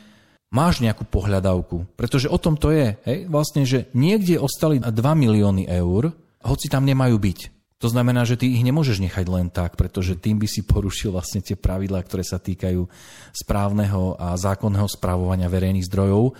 máš 0.48 0.80
nejakú 0.80 1.04
pohľadavku. 1.04 1.98
Pretože 1.98 2.30
o 2.30 2.38
tom 2.40 2.56
to 2.56 2.72
je, 2.72 2.96
hej, 3.04 3.18
vlastne, 3.28 3.66
že 3.66 3.90
niekde 3.92 4.40
ostali 4.40 4.80
2 4.80 4.94
milióny 4.94 5.68
eur, 5.68 6.14
hoci 6.40 6.70
tam 6.72 6.86
nemajú 6.86 7.18
byť. 7.18 7.57
To 7.78 7.86
znamená, 7.86 8.26
že 8.26 8.34
ty 8.34 8.50
ich 8.50 8.66
nemôžeš 8.66 8.98
nechať 8.98 9.26
len 9.30 9.54
tak, 9.54 9.78
pretože 9.78 10.18
tým 10.18 10.42
by 10.42 10.50
si 10.50 10.66
porušil 10.66 11.14
vlastne 11.14 11.38
tie 11.38 11.54
pravidlá, 11.54 12.02
ktoré 12.02 12.26
sa 12.26 12.42
týkajú 12.42 12.82
správneho 13.30 14.18
a 14.18 14.34
zákonného 14.34 14.90
správovania 14.90 15.46
verejných 15.46 15.86
zdrojov. 15.86 16.34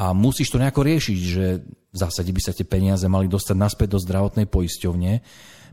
A 0.00 0.16
musíš 0.16 0.48
to 0.48 0.58
nejako 0.58 0.88
riešiť, 0.88 1.18
že 1.20 1.44
v 1.68 1.96
zásade 1.96 2.32
by 2.32 2.40
sa 2.40 2.56
tie 2.56 2.64
peniaze 2.64 3.04
mali 3.06 3.28
dostať 3.28 3.56
naspäť 3.60 3.88
do 3.94 3.98
zdravotnej 4.00 4.48
poisťovne. 4.48 5.12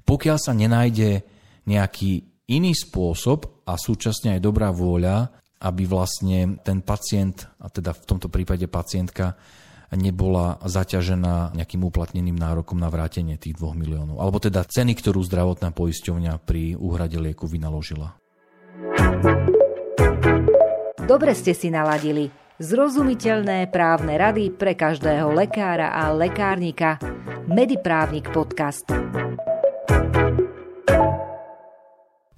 Pokiaľ 0.04 0.38
sa 0.38 0.52
nenájde 0.52 1.24
nejaký 1.66 2.28
iný 2.52 2.76
spôsob 2.76 3.64
a 3.64 3.80
súčasne 3.80 4.36
aj 4.36 4.44
dobrá 4.44 4.76
vôľa, 4.76 5.32
aby 5.64 5.88
vlastne 5.88 6.60
ten 6.68 6.84
pacient, 6.84 7.48
a 7.64 7.72
teda 7.72 7.96
v 7.96 8.06
tomto 8.12 8.28
prípade 8.28 8.68
pacientka, 8.68 9.40
nebola 9.94 10.58
zaťažená 10.64 11.56
nejakým 11.56 11.84
uplatneným 11.84 12.36
nárokom 12.36 12.80
na 12.80 12.88
vrátenie 12.88 13.36
tých 13.36 13.60
2 13.60 13.76
miliónov. 13.76 14.24
Alebo 14.24 14.40
teda 14.40 14.64
ceny, 14.64 14.96
ktorú 14.96 15.20
zdravotná 15.28 15.76
poisťovňa 15.76 16.40
pri 16.44 16.80
úhrade 16.80 17.20
lieku 17.20 17.48
vynaložila. 17.48 18.16
Dobre 21.04 21.36
ste 21.36 21.52
si 21.52 21.68
naladili. 21.68 22.32
Zrozumiteľné 22.62 23.74
právne 23.74 24.22
rady 24.22 24.54
pre 24.54 24.78
každého 24.78 25.34
lekára 25.34 25.92
a 25.92 26.14
lekárnika. 26.14 27.02
Mediprávnik 27.50 28.30
podcast. 28.30 28.86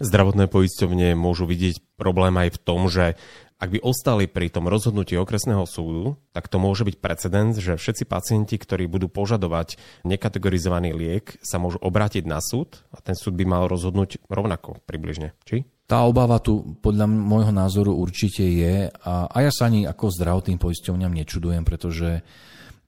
Zdravotné 0.04 0.52
poisťovne 0.52 1.16
môžu 1.16 1.48
vidieť 1.48 1.80
problém 1.96 2.36
aj 2.36 2.60
v 2.60 2.62
tom, 2.62 2.92
že 2.92 3.16
ak 3.64 3.72
by 3.72 3.80
ostali 3.80 4.28
pri 4.28 4.52
tom 4.52 4.68
rozhodnutí 4.68 5.16
okresného 5.16 5.64
súdu, 5.64 6.20
tak 6.36 6.52
to 6.52 6.60
môže 6.60 6.84
byť 6.84 7.00
precedens, 7.00 7.56
že 7.56 7.80
všetci 7.80 8.04
pacienti, 8.04 8.60
ktorí 8.60 8.92
budú 8.92 9.08
požadovať 9.08 9.80
nekategorizovaný 10.04 10.92
liek, 10.92 11.40
sa 11.40 11.64
môžu 11.64 11.80
obrátiť 11.80 12.28
na 12.28 12.44
súd 12.44 12.84
a 12.92 13.00
ten 13.00 13.16
súd 13.16 13.40
by 13.40 13.48
mal 13.48 13.72
rozhodnúť 13.72 14.28
rovnako 14.28 14.84
približne. 14.84 15.32
Či? 15.48 15.64
Tá 15.88 16.04
obava 16.04 16.44
tu 16.44 16.76
podľa 16.84 17.08
môjho 17.08 17.56
názoru 17.56 17.96
určite 17.96 18.44
je 18.44 18.92
a, 18.92 19.32
a 19.32 19.38
ja 19.40 19.52
sa 19.56 19.72
ani 19.72 19.88
ako 19.88 20.12
zdravotným 20.12 20.60
poisťovňam 20.60 21.16
nečudujem, 21.24 21.64
pretože, 21.64 22.20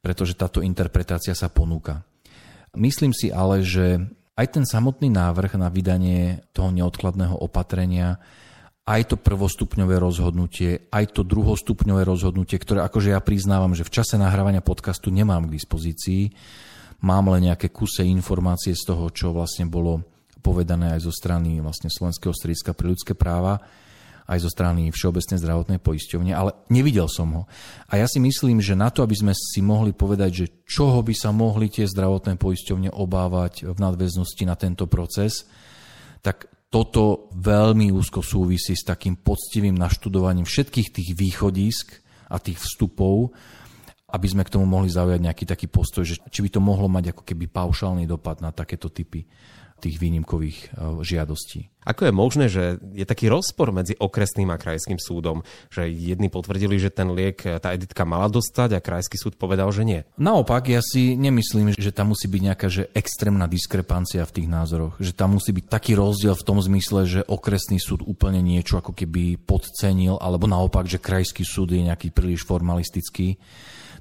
pretože 0.03 0.35
táto 0.35 0.59
interpretácia 0.59 1.31
sa 1.31 1.47
ponúka. 1.47 2.03
Myslím 2.75 3.15
si 3.15 3.31
ale, 3.31 3.63
že 3.63 4.11
aj 4.35 4.47
ten 4.51 4.63
samotný 4.67 5.11
návrh 5.11 5.55
na 5.55 5.71
vydanie 5.71 6.43
toho 6.51 6.71
neodkladného 6.71 7.39
opatrenia 7.39 8.19
aj 8.85 9.01
to 9.09 9.15
prvostupňové 9.17 9.97
rozhodnutie, 9.97 10.93
aj 10.93 11.17
to 11.17 11.25
druhostupňové 11.25 12.05
rozhodnutie, 12.05 12.61
ktoré 12.61 12.85
akože 12.85 13.17
ja 13.17 13.19
priznávam, 13.19 13.73
že 13.73 13.81
v 13.81 13.97
čase 13.97 14.13
nahrávania 14.13 14.61
podcastu 14.61 15.09
nemám 15.09 15.49
k 15.49 15.57
dispozícii, 15.57 16.29
mám 17.01 17.33
len 17.33 17.49
nejaké 17.49 17.73
kuse 17.73 18.05
informácie 18.05 18.77
z 18.77 18.93
toho, 18.93 19.09
čo 19.09 19.33
vlastne 19.33 19.65
bolo 19.65 20.05
povedané 20.45 20.93
aj 20.93 21.09
zo 21.09 21.13
strany 21.13 21.57
vlastne 21.57 21.89
Slovenského 21.89 22.29
strediska 22.29 22.77
pre 22.77 22.93
ľudské 22.93 23.17
práva, 23.17 23.57
aj 24.25 24.41
zo 24.41 24.49
strany 24.49 24.89
Všeobecnej 24.89 25.37
zdravotnej 25.37 25.79
poisťovne, 25.81 26.33
ale 26.33 26.57
nevidel 26.73 27.05
som 27.05 27.29
ho. 27.33 27.43
A 27.89 28.01
ja 28.01 28.09
si 28.09 28.17
myslím, 28.17 28.57
že 28.57 28.73
na 28.73 28.89
to, 28.89 29.05
aby 29.05 29.13
sme 29.13 29.33
si 29.37 29.61
mohli 29.61 29.93
povedať, 29.93 30.31
že 30.33 30.45
čoho 30.65 31.05
by 31.05 31.13
sa 31.13 31.29
mohli 31.29 31.69
tie 31.69 31.85
zdravotné 31.85 32.41
poisťovne 32.41 32.89
obávať 32.89 33.69
v 33.69 33.77
nadväznosti 33.77 34.43
na 34.49 34.57
tento 34.57 34.89
proces, 34.89 35.45
tak 36.25 36.49
toto 36.73 37.29
veľmi 37.37 37.93
úzko 37.93 38.25
súvisí 38.25 38.73
s 38.73 38.83
takým 38.83 39.21
poctivým 39.21 39.77
naštudovaním 39.77 40.49
všetkých 40.49 40.89
tých 40.91 41.09
východisk 41.13 42.01
a 42.27 42.41
tých 42.41 42.57
vstupov, 42.57 43.31
aby 44.09 44.27
sme 44.27 44.41
k 44.41 44.53
tomu 44.57 44.65
mohli 44.65 44.89
zaujať 44.89 45.21
nejaký 45.21 45.45
taký 45.45 45.67
postoj, 45.69 46.01
že 46.01 46.17
či 46.33 46.39
by 46.41 46.49
to 46.49 46.59
mohlo 46.59 46.89
mať 46.89 47.13
ako 47.13 47.21
keby 47.21 47.45
paušálny 47.45 48.09
dopad 48.09 48.41
na 48.41 48.49
takéto 48.49 48.89
typy 48.89 49.29
tých 49.85 50.01
výnimkových 50.01 50.73
e, 50.73 51.05
žiadostí. 51.05 51.69
Ako 51.85 52.09
je 52.09 52.13
možné, 52.17 52.45
že 52.49 52.81
je 52.97 53.05
taký 53.05 53.29
rozpor 53.29 53.69
medzi 53.69 53.93
okresným 53.93 54.49
a 54.49 54.57
krajským 54.57 54.97
súdom, 54.97 55.45
že 55.69 55.85
jedni 55.85 56.33
potvrdili, 56.33 56.81
že 56.81 56.89
ten 56.89 57.13
liek 57.13 57.45
e, 57.45 57.61
tá 57.61 57.77
editka 57.77 58.01
mala 58.01 58.25
dostať 58.25 58.73
a 58.73 58.81
krajský 58.81 59.21
súd 59.21 59.37
povedal, 59.37 59.69
že 59.69 59.85
nie? 59.85 60.01
Naopak, 60.17 60.65
ja 60.65 60.81
si 60.81 61.13
nemyslím, 61.13 61.77
že 61.77 61.93
tam 61.93 62.17
musí 62.17 62.25
byť 62.25 62.41
nejaká 62.41 62.67
že 62.73 62.89
extrémna 62.97 63.45
diskrepancia 63.45 64.25
v 64.25 64.41
tých 64.41 64.47
názoroch, 64.49 64.97
že 64.97 65.13
tam 65.13 65.37
musí 65.37 65.53
byť 65.53 65.65
taký 65.69 65.93
rozdiel 65.93 66.33
v 66.33 66.47
tom 66.49 66.57
zmysle, 66.57 67.05
že 67.05 67.21
okresný 67.21 67.77
súd 67.77 68.01
úplne 68.01 68.41
niečo 68.41 68.81
ako 68.81 68.97
keby 68.97 69.37
podcenil, 69.45 70.17
alebo 70.17 70.49
naopak, 70.49 70.89
že 70.89 70.97
krajský 70.97 71.45
súd 71.45 71.77
je 71.77 71.85
nejaký 71.85 72.09
príliš 72.09 72.41
formalistický. 72.49 73.37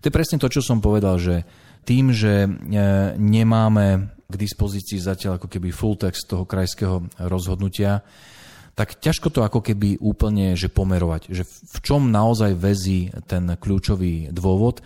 To 0.01 0.05
je 0.09 0.17
presne 0.17 0.41
to, 0.41 0.49
čo 0.49 0.65
som 0.65 0.81
povedal, 0.81 1.21
že 1.21 1.45
tým, 1.85 2.17
že 2.17 2.49
e, 2.49 2.51
nemáme 3.21 4.14
k 4.29 4.35
dispozícii 4.35 4.99
zatiaľ 5.01 5.37
ako 5.37 5.49
keby 5.49 5.69
full 5.71 5.95
text 5.95 6.29
toho 6.29 6.49
krajského 6.49 7.05
rozhodnutia, 7.21 8.03
tak 8.75 8.99
ťažko 8.99 9.31
to 9.31 9.41
ako 9.47 9.63
keby 9.63 10.03
úplne 10.03 10.59
že 10.59 10.67
pomerovať, 10.67 11.31
že 11.31 11.47
v 11.47 11.79
čom 11.81 12.11
naozaj 12.11 12.59
väzí 12.59 13.15
ten 13.31 13.47
kľúčový 13.55 14.35
dôvod. 14.35 14.83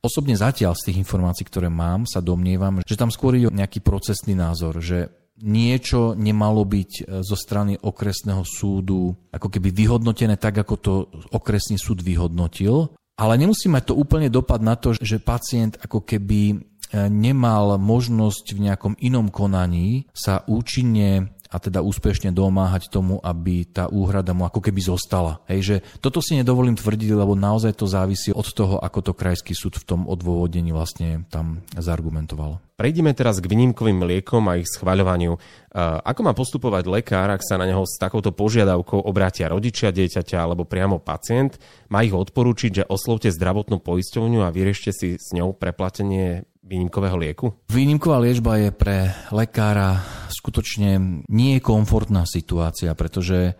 Osobne 0.00 0.38
zatiaľ 0.38 0.72
z 0.78 0.92
tých 0.92 1.00
informácií, 1.04 1.44
ktoré 1.44 1.68
mám, 1.68 2.08
sa 2.08 2.24
domnievam, 2.24 2.80
že 2.80 2.96
tam 2.96 3.12
skôr 3.12 3.36
ide 3.36 3.52
nejaký 3.52 3.84
procesný 3.84 4.32
názor, 4.38 4.80
že 4.80 5.12
niečo 5.36 6.16
nemalo 6.16 6.64
byť 6.64 6.90
e, 6.96 7.02
zo 7.20 7.36
strany 7.36 7.76
okresného 7.76 8.40
súdu 8.40 9.12
ako 9.28 9.52
keby 9.52 9.68
vyhodnotené 9.68 10.40
tak, 10.40 10.56
ako 10.64 10.74
to 10.80 10.94
okresný 11.28 11.76
súd 11.76 12.00
vyhodnotil, 12.00 12.96
ale 13.16 13.40
nemusí 13.40 13.68
mať 13.68 13.92
to 13.92 13.94
úplne 13.96 14.32
dopad 14.32 14.64
na 14.64 14.76
to, 14.76 14.96
že 14.96 15.20
pacient 15.20 15.76
ako 15.80 16.04
keby 16.04 16.56
nemal 16.94 17.80
možnosť 17.80 18.54
v 18.54 18.62
nejakom 18.70 18.94
inom 19.02 19.30
konaní 19.32 20.06
sa 20.14 20.46
účinne 20.46 21.36
a 21.50 21.56
teda 21.62 21.82
úspešne 21.82 22.34
domáhať 22.34 22.90
tomu, 22.90 23.22
aby 23.22 23.66
tá 23.66 23.86
úhrada 23.86 24.34
mu 24.34 24.46
ako 24.46 24.60
keby 24.60 24.82
zostala. 24.82 25.40
Hej, 25.46 25.60
že 25.62 25.76
toto 26.02 26.18
si 26.18 26.34
nedovolím 26.34 26.74
tvrdiť, 26.74 27.10
lebo 27.14 27.38
naozaj 27.38 27.78
to 27.78 27.86
závisí 27.86 28.34
od 28.34 28.46
toho, 28.50 28.76
ako 28.82 28.98
to 29.00 29.12
krajský 29.14 29.54
súd 29.54 29.78
v 29.78 29.86
tom 29.86 30.00
odôvodnení 30.10 30.74
vlastne 30.74 31.24
tam 31.30 31.62
zargumentoval. 31.72 32.58
Prejdime 32.76 33.16
teraz 33.16 33.40
k 33.40 33.48
výnimkovým 33.48 34.04
liekom 34.04 34.44
a 34.52 34.60
ich 34.60 34.68
schvaľovaniu. 34.68 35.32
E, 35.32 35.40
ako 35.80 36.20
má 36.20 36.36
postupovať 36.36 36.84
lekár, 36.92 37.32
ak 37.32 37.40
sa 37.40 37.56
na 37.56 37.64
neho 37.64 37.80
s 37.88 37.96
takouto 37.96 38.36
požiadavkou 38.36 39.00
obrátia 39.00 39.48
rodičia 39.48 39.88
dieťaťa 39.88 40.36
alebo 40.36 40.68
priamo 40.68 41.00
pacient? 41.00 41.56
Má 41.88 42.04
ich 42.04 42.12
odporúčiť, 42.12 42.84
že 42.84 42.88
oslovte 42.92 43.32
zdravotnú 43.32 43.80
poisťovňu 43.80 44.44
a 44.44 44.52
vyriešte 44.52 44.92
si 44.92 45.16
s 45.16 45.32
ňou 45.32 45.56
preplatenie 45.56 46.44
výnimkového 46.66 47.16
lieku? 47.16 47.46
Výnimková 47.70 48.18
liečba 48.18 48.58
je 48.58 48.74
pre 48.74 49.14
lekára 49.30 50.02
skutočne 50.34 51.22
nie 51.30 51.62
komfortná 51.62 52.26
situácia, 52.26 52.90
pretože 52.98 53.54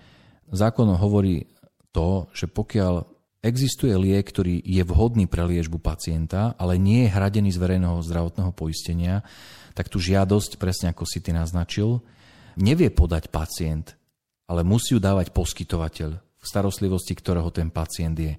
zákon 0.50 0.90
hovorí 0.98 1.46
to, 1.94 2.26
že 2.34 2.50
pokiaľ 2.50 3.06
existuje 3.46 3.94
liek, 3.94 4.26
ktorý 4.26 4.58
je 4.58 4.82
vhodný 4.82 5.30
pre 5.30 5.46
liečbu 5.46 5.78
pacienta, 5.78 6.58
ale 6.58 6.82
nie 6.82 7.06
je 7.06 7.14
hradený 7.14 7.54
z 7.54 7.62
verejného 7.62 8.02
zdravotného 8.02 8.50
poistenia, 8.50 9.22
tak 9.78 9.86
tú 9.86 10.02
žiadosť, 10.02 10.58
presne 10.58 10.90
ako 10.90 11.06
si 11.06 11.22
ty 11.22 11.30
naznačil, 11.30 12.02
nevie 12.58 12.90
podať 12.90 13.30
pacient, 13.30 13.94
ale 14.50 14.66
musí 14.66 14.98
ju 14.98 15.00
dávať 15.00 15.30
poskytovateľ 15.30 16.10
v 16.18 16.44
starostlivosti, 16.44 17.14
ktorého 17.14 17.54
ten 17.54 17.70
pacient 17.70 18.18
je. 18.18 18.34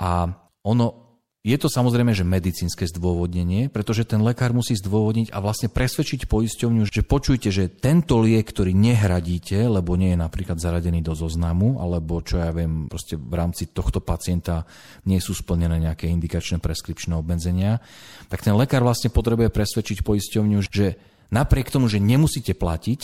A 0.00 0.28
ono 0.64 1.03
je 1.44 1.60
to 1.60 1.68
samozrejme, 1.68 2.16
že 2.16 2.24
medicínske 2.24 2.88
zdôvodnenie, 2.88 3.68
pretože 3.68 4.08
ten 4.08 4.16
lekár 4.24 4.56
musí 4.56 4.80
zdôvodniť 4.80 5.28
a 5.28 5.44
vlastne 5.44 5.68
presvedčiť 5.68 6.24
poisťovňu, 6.24 6.88
že 6.88 7.04
počujte, 7.04 7.52
že 7.52 7.68
tento 7.68 8.16
liek, 8.16 8.48
ktorý 8.48 8.72
nehradíte, 8.72 9.60
lebo 9.68 9.92
nie 9.92 10.16
je 10.16 10.24
napríklad 10.24 10.56
zaradený 10.56 11.04
do 11.04 11.12
zoznamu, 11.12 11.84
alebo 11.84 12.24
čo 12.24 12.40
ja 12.40 12.48
viem, 12.48 12.88
proste 12.88 13.20
v 13.20 13.34
rámci 13.36 13.68
tohto 13.76 14.00
pacienta 14.00 14.64
nie 15.04 15.20
sú 15.20 15.36
splnené 15.36 15.76
nejaké 15.84 16.08
indikačné 16.08 16.64
preskripčné 16.64 17.12
obmedzenia, 17.12 17.84
tak 18.32 18.40
ten 18.40 18.56
lekár 18.56 18.80
vlastne 18.80 19.12
potrebuje 19.12 19.52
presvedčiť 19.52 20.00
poisťovňu, 20.00 20.58
že 20.64 20.96
napriek 21.28 21.68
tomu, 21.68 21.92
že 21.92 22.00
nemusíte 22.00 22.56
platiť, 22.56 23.00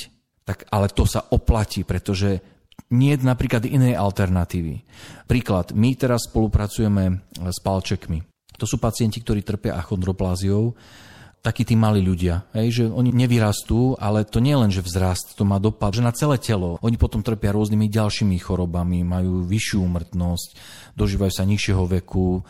tak 0.48 0.64
ale 0.72 0.88
to 0.88 1.04
sa 1.04 1.28
oplatí, 1.28 1.84
pretože 1.84 2.40
nie 2.88 3.12
je 3.12 3.20
napríklad 3.20 3.68
inej 3.68 4.00
alternatívy. 4.00 4.80
Príklad, 5.28 5.76
my 5.76 5.92
teraz 5.92 6.24
spolupracujeme 6.24 7.20
s 7.36 7.60
palčekmi. 7.60 8.29
To 8.60 8.68
sú 8.68 8.76
pacienti, 8.76 9.24
ktorí 9.24 9.40
trpia 9.40 9.80
achondropláziou 9.80 10.76
takí 11.40 11.64
tí 11.64 11.72
malí 11.72 12.04
ľudia, 12.04 12.44
hej, 12.52 12.68
že 12.68 12.84
oni 12.84 13.16
nevyrastú, 13.16 13.96
ale 13.96 14.28
to 14.28 14.44
nie 14.44 14.52
len, 14.52 14.68
že 14.68 14.84
vzrast, 14.84 15.40
to 15.40 15.48
má 15.48 15.56
dopad, 15.56 15.96
že 15.96 16.04
na 16.04 16.12
celé 16.12 16.36
telo. 16.36 16.76
Oni 16.84 17.00
potom 17.00 17.24
trpia 17.24 17.56
rôznymi 17.56 17.88
ďalšími 17.88 18.36
chorobami, 18.36 19.00
majú 19.00 19.48
vyššiu 19.48 19.80
umrtnosť, 19.80 20.48
dožívajú 21.00 21.32
sa 21.32 21.48
nižšieho 21.48 21.84
veku, 22.00 22.44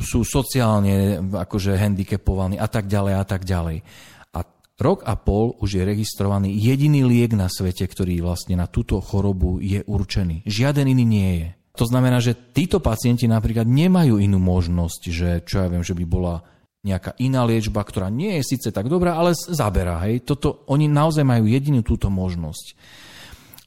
sú 0.00 0.24
sociálne 0.24 1.20
akože 1.20 1.76
handicapovaní 1.76 2.56
a 2.56 2.64
tak 2.64 2.88
ďalej 2.88 3.14
a 3.20 3.24
tak 3.28 3.44
ďalej. 3.44 3.84
A 4.32 4.40
rok 4.80 5.04
a 5.04 5.12
pol 5.20 5.52
už 5.60 5.76
je 5.76 5.82
registrovaný 5.84 6.56
jediný 6.56 7.04
liek 7.04 7.36
na 7.36 7.52
svete, 7.52 7.84
ktorý 7.84 8.24
vlastne 8.24 8.56
na 8.56 8.64
túto 8.64 8.96
chorobu 9.04 9.60
je 9.60 9.84
určený. 9.84 10.48
Žiaden 10.48 10.88
iný 10.88 11.04
nie 11.04 11.30
je. 11.36 11.48
To 11.72 11.84
znamená, 11.88 12.20
že 12.20 12.36
títo 12.36 12.84
pacienti 12.84 13.24
napríklad 13.24 13.64
nemajú 13.64 14.20
inú 14.20 14.36
možnosť, 14.36 15.02
že 15.08 15.28
čo 15.48 15.64
ja 15.64 15.72
viem, 15.72 15.80
že 15.80 15.96
by 15.96 16.04
bola 16.04 16.44
nejaká 16.82 17.14
iná 17.22 17.46
liečba, 17.46 17.80
ktorá 17.80 18.10
nie 18.10 18.36
je 18.42 18.54
síce 18.54 18.68
tak 18.74 18.90
dobrá, 18.90 19.14
ale 19.16 19.32
zaberá. 19.32 20.02
Hej. 20.04 20.26
Toto, 20.26 20.66
oni 20.66 20.90
naozaj 20.90 21.22
majú 21.22 21.46
jedinú 21.46 21.80
túto 21.80 22.10
možnosť. 22.10 22.74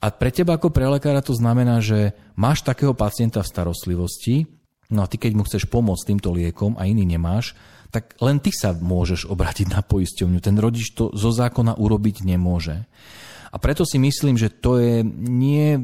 A 0.03 0.11
pre 0.13 0.29
teba 0.29 0.59
ako 0.59 0.69
pre 0.69 0.85
lekára 0.85 1.23
to 1.23 1.33
znamená, 1.33 1.81
že 1.81 2.13
máš 2.37 2.61
takého 2.61 2.93
pacienta 2.93 3.41
v 3.41 3.49
starostlivosti, 3.49 4.45
no 4.91 5.01
a 5.01 5.09
ty 5.09 5.17
keď 5.17 5.31
mu 5.33 5.47
chceš 5.47 5.65
pomôcť 5.65 6.13
týmto 6.13 6.29
liekom 6.35 6.77
a 6.77 6.85
iný 6.85 7.07
nemáš, 7.07 7.57
tak 7.89 8.13
len 8.19 8.43
ty 8.43 8.51
sa 8.51 8.75
môžeš 8.75 9.31
obrátiť 9.31 9.71
na 9.71 9.79
poisťovňu. 9.79 10.43
Ten 10.43 10.59
rodič 10.59 10.91
to 10.93 11.15
zo 11.15 11.31
zákona 11.31 11.79
urobiť 11.79 12.27
nemôže. 12.27 12.83
A 13.49 13.57
preto 13.57 13.87
si 13.87 13.95
myslím, 13.95 14.35
že 14.35 14.51
to 14.51 14.83
je 14.83 14.99
nie 15.15 15.79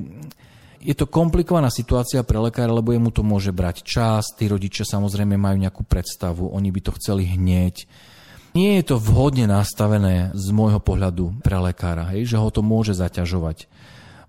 je 0.82 0.96
to 0.98 1.06
komplikovaná 1.06 1.70
situácia 1.70 2.26
pre 2.26 2.42
lekára, 2.42 2.74
lebo 2.74 2.92
jemu 2.92 3.14
to 3.14 3.22
môže 3.22 3.54
brať 3.54 3.86
čas, 3.86 4.34
tí 4.34 4.50
rodičia 4.50 4.84
samozrejme 4.84 5.38
majú 5.38 5.58
nejakú 5.62 5.86
predstavu, 5.86 6.50
oni 6.50 6.70
by 6.74 6.82
to 6.82 6.92
chceli 6.98 7.30
hneď. 7.30 7.86
Nie 8.52 8.84
je 8.84 8.92
to 8.92 9.00
vhodne 9.00 9.48
nastavené 9.48 10.36
z 10.36 10.48
môjho 10.52 10.84
pohľadu 10.84 11.40
pre 11.40 11.56
lekára, 11.62 12.12
hej, 12.12 12.28
že 12.28 12.36
ho 12.36 12.50
to 12.52 12.60
môže 12.60 13.00
zaťažovať. 13.00 13.72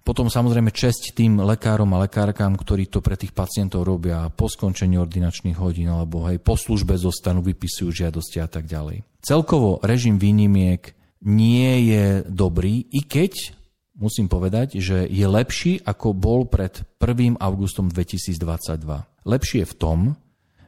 Potom 0.02 0.26
samozrejme 0.26 0.74
česť 0.74 1.14
tým 1.14 1.38
lekárom 1.38 1.86
a 1.94 2.02
lekárkám, 2.06 2.58
ktorí 2.58 2.90
to 2.90 2.98
pre 2.98 3.14
tých 3.14 3.30
pacientov 3.30 3.86
robia 3.86 4.26
po 4.34 4.50
skončení 4.50 4.98
ordinačných 4.98 5.54
hodín 5.54 5.86
alebo 5.90 6.26
hej, 6.26 6.42
po 6.42 6.58
službe 6.58 6.98
zostanú, 6.98 7.38
vypisujú 7.38 7.90
žiadosti 8.02 8.42
a 8.42 8.50
tak 8.50 8.66
ďalej. 8.66 9.06
Celkovo 9.22 9.78
režim 9.78 10.18
výnimiek 10.18 10.90
nie 11.22 11.86
je 11.86 12.26
dobrý, 12.26 12.82
i 12.90 13.06
keď 13.06 13.61
musím 13.96 14.28
povedať, 14.28 14.80
že 14.80 15.04
je 15.08 15.26
lepší, 15.28 15.80
ako 15.84 16.16
bol 16.16 16.48
pred 16.48 16.84
1. 17.00 17.36
augustom 17.40 17.88
2022. 17.92 18.82
Lepší 19.28 19.56
je 19.62 19.66
v 19.68 19.76
tom, 19.78 19.98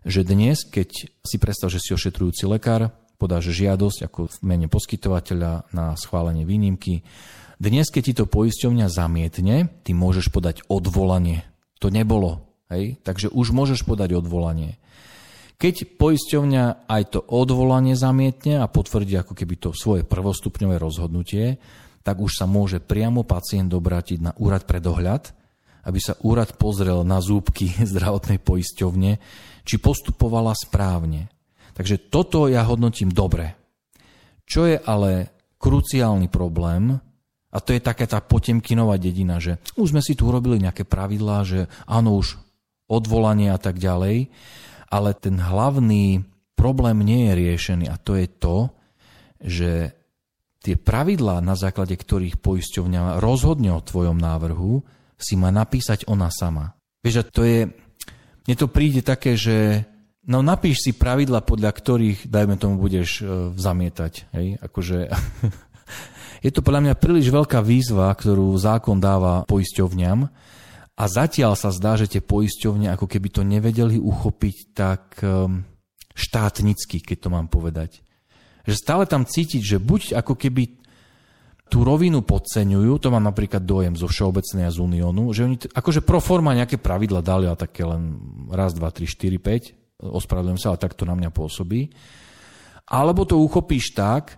že 0.04 0.20
dnes, 0.22 0.62
keď 0.68 1.08
si 1.24 1.36
predstav, 1.40 1.72
že 1.72 1.80
si 1.80 1.96
ošetrujúci 1.96 2.44
lekár, 2.44 2.92
podáš 3.16 3.56
žiadosť 3.56 4.10
ako 4.10 4.20
v 4.28 4.38
mene 4.44 4.66
poskytovateľa 4.68 5.72
na 5.72 5.96
schválenie 5.96 6.44
výnimky, 6.44 7.00
dnes, 7.54 7.88
keď 7.88 8.02
ti 8.02 8.14
to 8.18 8.24
poisťovňa 8.26 8.86
zamietne, 8.90 9.70
ty 9.86 9.94
môžeš 9.94 10.28
podať 10.34 10.66
odvolanie. 10.66 11.46
To 11.78 11.88
nebolo, 11.88 12.50
hej? 12.68 12.98
Takže 13.06 13.30
už 13.30 13.54
môžeš 13.54 13.86
podať 13.86 14.18
odvolanie. 14.18 14.76
Keď 15.54 15.96
poisťovňa 15.96 16.90
aj 16.90 17.02
to 17.14 17.20
odvolanie 17.22 17.94
zamietne 17.94 18.58
a 18.58 18.66
potvrdí 18.66 19.14
ako 19.14 19.38
keby 19.38 19.54
to 19.56 19.70
svoje 19.70 20.02
prvostupňové 20.02 20.82
rozhodnutie, 20.82 21.62
tak 22.04 22.20
už 22.20 22.36
sa 22.36 22.44
môže 22.44 22.84
priamo 22.84 23.24
pacient 23.24 23.72
obrátiť 23.72 24.18
na 24.20 24.32
úrad 24.36 24.68
pre 24.68 24.78
dohľad, 24.78 25.32
aby 25.88 25.98
sa 25.98 26.20
úrad 26.20 26.54
pozrel 26.60 27.00
na 27.02 27.18
zúbky 27.24 27.72
zdravotnej 27.90 28.38
poisťovne, 28.38 29.12
či 29.64 29.74
postupovala 29.80 30.52
správne. 30.52 31.32
Takže 31.74 32.12
toto 32.12 32.46
ja 32.46 32.62
hodnotím 32.62 33.10
dobre. 33.10 33.56
Čo 34.44 34.68
je 34.68 34.76
ale 34.76 35.32
kruciálny 35.56 36.28
problém, 36.28 37.00
a 37.54 37.58
to 37.62 37.72
je 37.72 37.80
taká 37.80 38.04
tá 38.04 38.18
potemkinová 38.20 39.00
dedina, 39.00 39.38
že 39.38 39.62
už 39.78 39.94
sme 39.94 40.02
si 40.04 40.18
tu 40.18 40.26
urobili 40.26 40.58
nejaké 40.60 40.84
pravidlá, 40.84 41.46
že 41.46 41.70
áno, 41.86 42.18
už 42.18 42.36
odvolanie 42.90 43.48
a 43.48 43.56
tak 43.56 43.80
ďalej, 43.80 44.28
ale 44.92 45.10
ten 45.16 45.40
hlavný 45.40 46.26
problém 46.58 47.00
nie 47.00 47.30
je 47.30 47.32
riešený 47.32 47.86
a 47.88 47.96
to 47.96 48.18
je 48.18 48.26
to, 48.28 48.56
že 49.40 49.70
tie 50.64 50.80
pravidlá, 50.80 51.44
na 51.44 51.52
základe 51.52 51.92
ktorých 51.92 52.40
poisťovňa 52.40 53.20
rozhodne 53.20 53.76
o 53.76 53.84
tvojom 53.84 54.16
návrhu, 54.16 54.80
si 55.20 55.36
má 55.36 55.52
napísať 55.52 56.08
ona 56.08 56.32
sama. 56.32 56.72
Vieš, 57.04 57.20
a 57.20 57.24
to 57.28 57.44
je, 57.44 57.68
mne 58.48 58.56
to 58.56 58.66
príde 58.72 59.04
také, 59.04 59.36
že 59.36 59.84
no 60.24 60.40
napíš 60.40 60.88
si 60.88 60.90
pravidla, 60.96 61.44
podľa 61.44 61.68
ktorých, 61.68 62.32
dajme 62.32 62.56
tomu, 62.56 62.80
budeš 62.80 63.20
uh, 63.20 63.52
zamietať. 63.52 64.32
Hej? 64.32 64.46
Akože, 64.64 65.12
je 66.44 66.50
to 66.50 66.64
podľa 66.64 66.80
mňa 66.88 66.94
príliš 66.96 67.28
veľká 67.28 67.60
výzva, 67.60 68.08
ktorú 68.08 68.56
zákon 68.56 68.96
dáva 68.96 69.44
poisťovňam 69.44 70.24
a 70.96 71.04
zatiaľ 71.04 71.60
sa 71.60 71.68
zdá, 71.76 72.00
že 72.00 72.08
tie 72.08 72.24
poisťovne 72.24 72.88
ako 72.88 73.04
keby 73.04 73.28
to 73.28 73.42
nevedeli 73.44 74.00
uchopiť 74.00 74.56
tak 74.72 75.20
um, 75.20 75.60
štátnicky, 76.16 77.04
keď 77.04 77.16
to 77.20 77.28
mám 77.28 77.52
povedať 77.52 78.03
že 78.64 78.74
stále 78.74 79.04
tam 79.04 79.28
cítiť, 79.28 79.62
že 79.62 79.78
buď 79.78 80.18
ako 80.18 80.34
keby 80.34 80.82
tú 81.68 81.80
rovinu 81.80 82.20
podceňujú, 82.20 83.00
to 83.00 83.08
mám 83.08 83.24
napríklad 83.24 83.64
dojem 83.64 83.96
zo 83.96 84.04
Všeobecnej 84.04 84.68
a 84.68 84.74
z 84.74 84.84
Uniónu, 84.84 85.32
že 85.32 85.42
oni 85.48 85.56
t- 85.56 85.68
akože 85.72 86.04
pro 86.04 86.20
forma 86.20 86.52
nejaké 86.52 86.76
pravidla 86.76 87.24
dali 87.24 87.48
a 87.48 87.56
také 87.56 87.88
len 87.88 88.20
raz, 88.52 88.76
dva, 88.76 88.92
tri, 88.92 89.08
štyri, 89.08 89.40
päť, 89.40 89.72
ospravedlňujem 90.00 90.60
sa, 90.60 90.76
ale 90.76 90.82
tak 90.82 90.92
to 90.92 91.08
na 91.08 91.16
mňa 91.16 91.32
pôsobí. 91.32 91.88
Alebo 92.84 93.24
to 93.24 93.40
uchopíš 93.40 93.96
tak, 93.96 94.36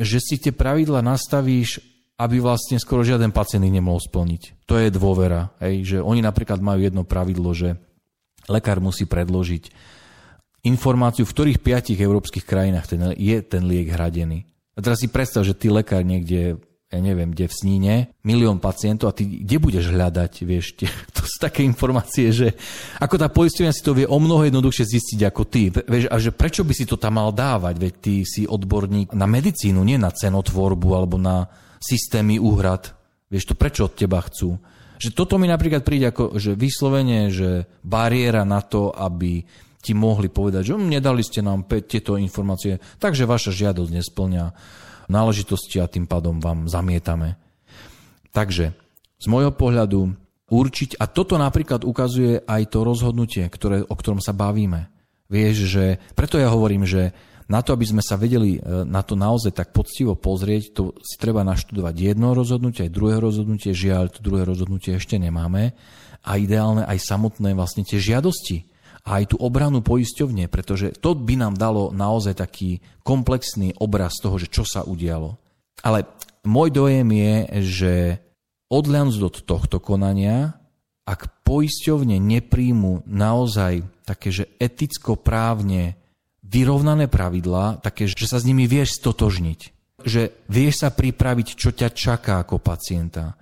že 0.00 0.16
si 0.20 0.40
tie 0.40 0.52
pravidla 0.52 1.04
nastavíš, 1.04 1.80
aby 2.16 2.40
vlastne 2.40 2.80
skoro 2.80 3.04
žiaden 3.04 3.28
pacient 3.28 3.60
ich 3.60 3.76
nemohol 3.76 4.00
splniť. 4.00 4.64
To 4.64 4.80
je 4.80 4.88
dôvera. 4.88 5.52
Hej? 5.60 5.96
Že 5.96 5.98
oni 6.00 6.24
napríklad 6.24 6.64
majú 6.64 6.80
jedno 6.80 7.04
pravidlo, 7.04 7.52
že 7.52 7.76
lekár 8.48 8.80
musí 8.80 9.04
predložiť 9.04 9.68
informáciu, 10.66 11.22
v 11.22 11.32
ktorých 11.32 11.62
piatich 11.62 11.98
európskych 11.98 12.42
krajinách 12.42 12.86
ten, 12.90 13.00
je 13.14 13.36
ten 13.46 13.62
liek 13.64 13.94
hradený. 13.94 14.44
A 14.76 14.84
teraz 14.84 15.00
si 15.00 15.08
predstav, 15.08 15.46
že 15.46 15.56
ty 15.56 15.72
lekár 15.72 16.04
niekde, 16.04 16.60
ja 16.92 16.98
neviem, 17.00 17.32
kde 17.32 17.48
v 17.48 17.56
Sníne, 17.56 17.94
milión 18.20 18.60
pacientov 18.60 19.08
a 19.08 19.16
ty 19.16 19.24
kde 19.24 19.56
budeš 19.56 19.88
hľadať, 19.88 20.32
vieš, 20.44 20.76
tie, 20.76 20.90
to 21.16 21.24
sú 21.24 21.40
také 21.40 21.64
informácie, 21.64 22.28
že 22.34 22.52
ako 23.00 23.16
tá 23.16 23.32
poisťovňa 23.32 23.72
si 23.72 23.82
to 23.86 23.96
vie 23.96 24.04
o 24.04 24.18
mnoho 24.20 24.44
jednoduchšie 24.44 24.84
zistiť 24.84 25.20
ako 25.32 25.42
ty. 25.48 25.72
Vieš, 25.72 26.12
a 26.12 26.16
že 26.20 26.34
prečo 26.34 26.66
by 26.66 26.74
si 26.76 26.84
to 26.84 27.00
tam 27.00 27.16
mal 27.16 27.32
dávať, 27.32 27.74
veď 27.80 27.92
ty 28.02 28.14
si 28.28 28.44
odborník 28.44 29.16
na 29.16 29.24
medicínu, 29.24 29.80
nie 29.80 29.96
na 29.96 30.12
cenotvorbu 30.12 30.88
alebo 30.92 31.16
na 31.16 31.48
systémy 31.80 32.36
úhrad. 32.36 32.92
Vieš 33.32 33.52
to, 33.52 33.54
prečo 33.56 33.88
od 33.88 33.96
teba 33.96 34.20
chcú? 34.22 34.60
Že 34.96 35.12
toto 35.12 35.36
mi 35.36 35.44
napríklad 35.44 35.84
príde 35.84 36.08
ako, 36.08 36.40
že 36.40 36.56
vyslovene, 36.56 37.28
že 37.28 37.68
bariéra 37.84 38.48
na 38.48 38.64
to, 38.64 38.92
aby 38.92 39.44
ti 39.86 39.94
mohli 39.94 40.26
povedať, 40.26 40.66
že 40.66 40.72
hm, 40.74 40.90
nedali 40.90 41.22
ste 41.22 41.46
nám 41.46 41.70
tieto 41.86 42.18
informácie, 42.18 42.82
takže 42.98 43.22
vaša 43.22 43.54
žiadosť 43.54 43.90
nesplňa 43.94 44.44
náležitosti 45.06 45.78
a 45.78 45.86
tým 45.86 46.10
pádom 46.10 46.42
vám 46.42 46.66
zamietame. 46.66 47.38
Takže 48.34 48.74
z 49.16 49.26
môjho 49.30 49.54
pohľadu 49.54 50.10
určiť, 50.50 50.98
a 50.98 51.06
toto 51.06 51.38
napríklad 51.38 51.86
ukazuje 51.86 52.42
aj 52.42 52.62
to 52.66 52.82
rozhodnutie, 52.82 53.46
ktoré, 53.46 53.86
o 53.86 53.94
ktorom 53.94 54.18
sa 54.18 54.34
bavíme. 54.34 54.90
Vieš, 55.30 55.56
že 55.70 55.84
preto 56.18 56.38
ja 56.38 56.50
hovorím, 56.50 56.86
že 56.86 57.14
na 57.46 57.62
to, 57.62 57.78
aby 57.78 57.86
sme 57.86 58.02
sa 58.02 58.18
vedeli 58.18 58.58
e, 58.58 58.60
na 58.86 59.06
to 59.06 59.14
naozaj 59.14 59.54
tak 59.54 59.70
poctivo 59.70 60.18
pozrieť, 60.18 60.74
to 60.74 60.82
si 60.98 61.14
treba 61.18 61.46
naštudovať 61.46 61.94
jedno 61.94 62.34
rozhodnutie, 62.34 62.86
aj 62.86 62.94
druhé 62.94 63.22
rozhodnutie, 63.22 63.70
žiaľ, 63.70 64.10
to 64.10 64.18
druhé 64.22 64.42
rozhodnutie 64.42 64.98
ešte 64.98 65.14
nemáme 65.14 65.74
a 66.26 66.30
ideálne 66.42 66.82
aj 66.82 66.98
samotné 66.98 67.54
vlastne 67.54 67.86
tie 67.86 68.02
žiadosti 68.02 68.66
a 69.06 69.22
aj 69.22 69.32
tú 69.32 69.36
obranu 69.38 69.86
poisťovne, 69.86 70.50
pretože 70.50 70.90
to 70.98 71.14
by 71.14 71.38
nám 71.38 71.54
dalo 71.54 71.94
naozaj 71.94 72.42
taký 72.42 72.82
komplexný 73.06 73.78
obraz 73.78 74.18
toho, 74.18 74.34
že 74.34 74.50
čo 74.50 74.66
sa 74.66 74.82
udialo. 74.82 75.38
Ale 75.86 76.10
môj 76.42 76.74
dojem 76.74 77.06
je, 77.14 77.34
že 77.62 77.92
odľanúc 78.66 79.22
od 79.22 79.36
tohto 79.46 79.78
konania, 79.78 80.58
ak 81.06 81.46
poisťovne 81.46 82.18
nepríjmu 82.18 83.06
naozaj 83.06 83.86
také, 84.02 84.34
že 84.34 84.50
eticko-právne 84.58 85.94
vyrovnané 86.42 87.06
pravidlá, 87.06 87.78
také, 87.78 88.10
že 88.10 88.26
sa 88.26 88.42
s 88.42 88.46
nimi 88.46 88.66
vieš 88.66 88.98
stotožniť. 88.98 89.60
Že 90.02 90.50
vieš 90.50 90.82
sa 90.82 90.90
pripraviť, 90.90 91.54
čo 91.54 91.70
ťa 91.70 91.94
čaká 91.94 92.42
ako 92.42 92.58
pacienta. 92.58 93.38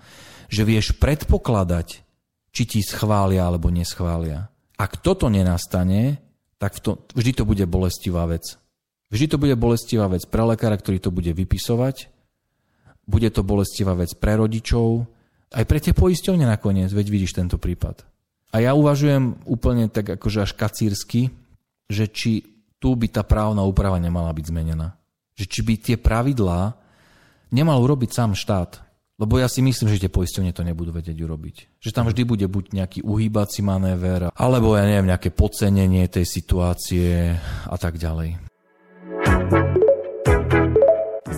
Že 0.53 0.63
vieš 0.69 0.87
predpokladať, 1.01 2.05
či 2.53 2.63
ti 2.69 2.81
schvália 2.85 3.49
alebo 3.49 3.73
neschvália 3.73 4.54
ak 4.75 5.03
toto 5.03 5.31
nenastane, 5.31 6.19
tak 6.59 6.79
to, 6.83 7.03
vždy 7.15 7.43
to 7.43 7.45
bude 7.47 7.65
bolestivá 7.67 8.27
vec. 8.27 8.59
Vždy 9.11 9.27
to 9.31 9.37
bude 9.39 9.55
bolestivá 9.55 10.11
vec 10.11 10.27
pre 10.27 10.43
lekára, 10.43 10.75
ktorý 10.75 10.99
to 10.99 11.15
bude 11.15 11.31
vypisovať, 11.31 12.11
bude 13.07 13.29
to 13.31 13.47
bolestivá 13.47 13.95
vec 13.95 14.11
pre 14.17 14.35
rodičov, 14.35 15.07
aj 15.55 15.65
pre 15.71 15.79
tie 15.79 15.95
poisťovne 15.95 16.49
nakoniec, 16.51 16.91
veď 16.91 17.07
vidíš 17.07 17.39
tento 17.39 17.61
prípad. 17.61 18.03
A 18.55 18.63
ja 18.63 18.75
uvažujem 18.75 19.47
úplne 19.51 19.91
tak 19.91 20.19
akože 20.19 20.47
až 20.47 20.53
kacírsky, 20.55 21.31
že 21.91 22.07
či 22.11 22.43
tu 22.79 22.95
by 22.95 23.11
tá 23.11 23.23
právna 23.27 23.65
úprava 23.67 23.99
nemala 23.99 24.31
byť 24.31 24.45
zmenená. 24.51 24.95
Že 25.35 25.45
či 25.51 25.61
by 25.65 25.75
tie 25.79 25.97
pravidlá 25.99 26.77
nemal 27.51 27.83
urobiť 27.83 28.11
sám 28.15 28.39
štát. 28.39 28.84
Lebo 29.15 29.39
ja 29.39 29.47
si 29.47 29.63
myslím, 29.63 29.95
že 29.95 30.03
tie 30.03 30.11
poisťovne 30.11 30.51
to 30.51 30.67
nebudú 30.67 30.91
vedieť 30.91 31.15
urobiť. 31.23 31.79
Že 31.79 31.91
tam 31.95 32.11
vždy 32.11 32.23
bude 32.27 32.47
buď 32.51 32.65
nejaký 32.75 33.01
uhýbací 33.07 33.63
manéver, 33.63 34.27
alebo 34.35 34.75
ja 34.75 34.83
neviem, 34.83 35.07
nejaké 35.07 35.31
podcenenie 35.31 36.11
tej 36.11 36.27
situácie 36.27 37.39
a 37.71 37.77
tak 37.79 37.95
ďalej. 37.95 38.43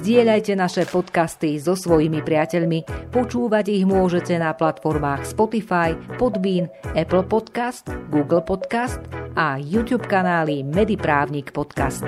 Zdieľajte 0.07 0.55
naše 0.55 0.87
podcasty 0.87 1.59
so 1.59 1.75
svojimi 1.75 2.23
priateľmi. 2.23 3.11
Počúvať 3.11 3.75
ich 3.75 3.85
môžete 3.85 4.39
na 4.39 4.55
platformách 4.55 5.27
Spotify, 5.27 5.99
Podbean, 6.17 6.71
Apple 6.95 7.27
Podcast, 7.27 7.91
Google 8.09 8.47
Podcast 8.47 9.03
a 9.35 9.59
YouTube 9.59 10.07
kanály 10.07 10.63
Mediprávnik 10.63 11.51
Podcast. 11.51 12.07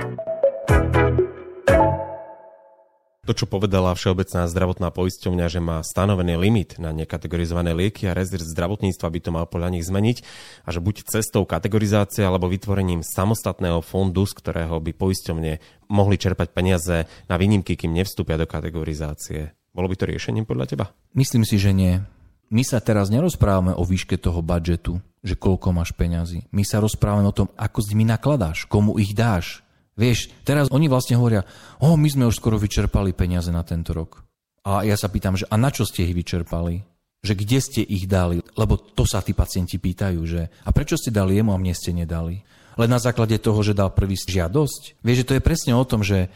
To, 3.29 3.37
čo 3.37 3.45
povedala 3.45 3.93
Všeobecná 3.93 4.49
zdravotná 4.49 4.89
poisťovňa, 4.89 5.47
že 5.53 5.61
má 5.61 5.85
stanovený 5.85 6.41
limit 6.41 6.81
na 6.81 6.97
nekategorizované 6.97 7.77
lieky 7.77 8.09
a 8.09 8.17
rezert 8.17 8.41
zdravotníctva 8.41 9.05
by 9.05 9.21
to 9.21 9.31
mal 9.37 9.45
podľa 9.45 9.77
nich 9.77 9.85
zmeniť 9.85 10.25
a 10.65 10.73
že 10.73 10.81
buď 10.81 11.05
cestou 11.05 11.45
kategorizácie 11.45 12.25
alebo 12.25 12.49
vytvorením 12.49 13.05
samostatného 13.05 13.85
fondu, 13.85 14.25
z 14.25 14.33
ktorého 14.33 14.81
by 14.81 14.97
poisťovne 14.97 15.61
mohli 15.93 16.17
čerpať 16.17 16.57
peniaze 16.57 17.05
na 17.29 17.37
výnimky, 17.37 17.77
kým 17.77 17.93
nevstúpia 17.93 18.41
do 18.41 18.49
kategorizácie. 18.49 19.53
Bolo 19.77 19.93
by 19.93 20.01
to 20.01 20.09
riešením 20.09 20.49
podľa 20.49 20.65
teba? 20.73 20.85
Myslím 21.13 21.45
si, 21.45 21.61
že 21.61 21.77
nie. 21.77 22.01
My 22.49 22.65
sa 22.65 22.81
teraz 22.81 23.13
nerozprávame 23.13 23.77
o 23.77 23.85
výške 23.85 24.17
toho 24.17 24.41
budžetu, 24.41 25.05
že 25.21 25.37
koľko 25.37 25.77
máš 25.77 25.93
peňazí. 25.93 26.49
My 26.49 26.65
sa 26.65 26.81
rozprávame 26.81 27.29
o 27.29 27.37
tom, 27.37 27.53
ako 27.61 27.85
s 27.85 27.93
nimi 27.93 28.09
nakladáš, 28.09 28.65
komu 28.65 28.97
ich 28.97 29.13
dáš, 29.13 29.61
Vieš, 29.99 30.31
teraz 30.47 30.71
oni 30.71 30.87
vlastne 30.87 31.19
hovoria, 31.19 31.43
o, 31.83 31.99
my 31.99 32.09
sme 32.09 32.31
už 32.31 32.39
skoro 32.39 32.55
vyčerpali 32.55 33.11
peniaze 33.11 33.51
na 33.51 33.67
tento 33.67 33.91
rok. 33.91 34.23
A 34.63 34.87
ja 34.87 34.95
sa 34.95 35.11
pýtam, 35.11 35.35
že 35.35 35.51
a 35.51 35.59
na 35.59 35.75
čo 35.75 35.83
ste 35.83 36.07
ich 36.07 36.15
vyčerpali? 36.15 36.87
Že 37.27 37.35
kde 37.35 37.59
ste 37.59 37.83
ich 37.83 38.07
dali? 38.07 38.39
Lebo 38.55 38.79
to 38.79 39.03
sa 39.03 39.19
tí 39.19 39.35
pacienti 39.35 39.75
pýtajú, 39.83 40.21
že 40.23 40.47
a 40.63 40.71
prečo 40.71 40.95
ste 40.95 41.11
dali 41.11 41.35
jemu 41.35 41.51
a 41.51 41.59
mne 41.59 41.75
ste 41.75 41.91
nedali? 41.91 42.47
Len 42.79 42.87
na 42.87 43.03
základe 43.03 43.35
toho, 43.43 43.59
že 43.67 43.75
dal 43.75 43.91
prvý 43.91 44.15
žiadosť? 44.15 45.03
Vieš, 45.03 45.27
že 45.27 45.27
to 45.27 45.35
je 45.35 45.43
presne 45.43 45.75
o 45.75 45.83
tom, 45.83 46.07
že 46.07 46.31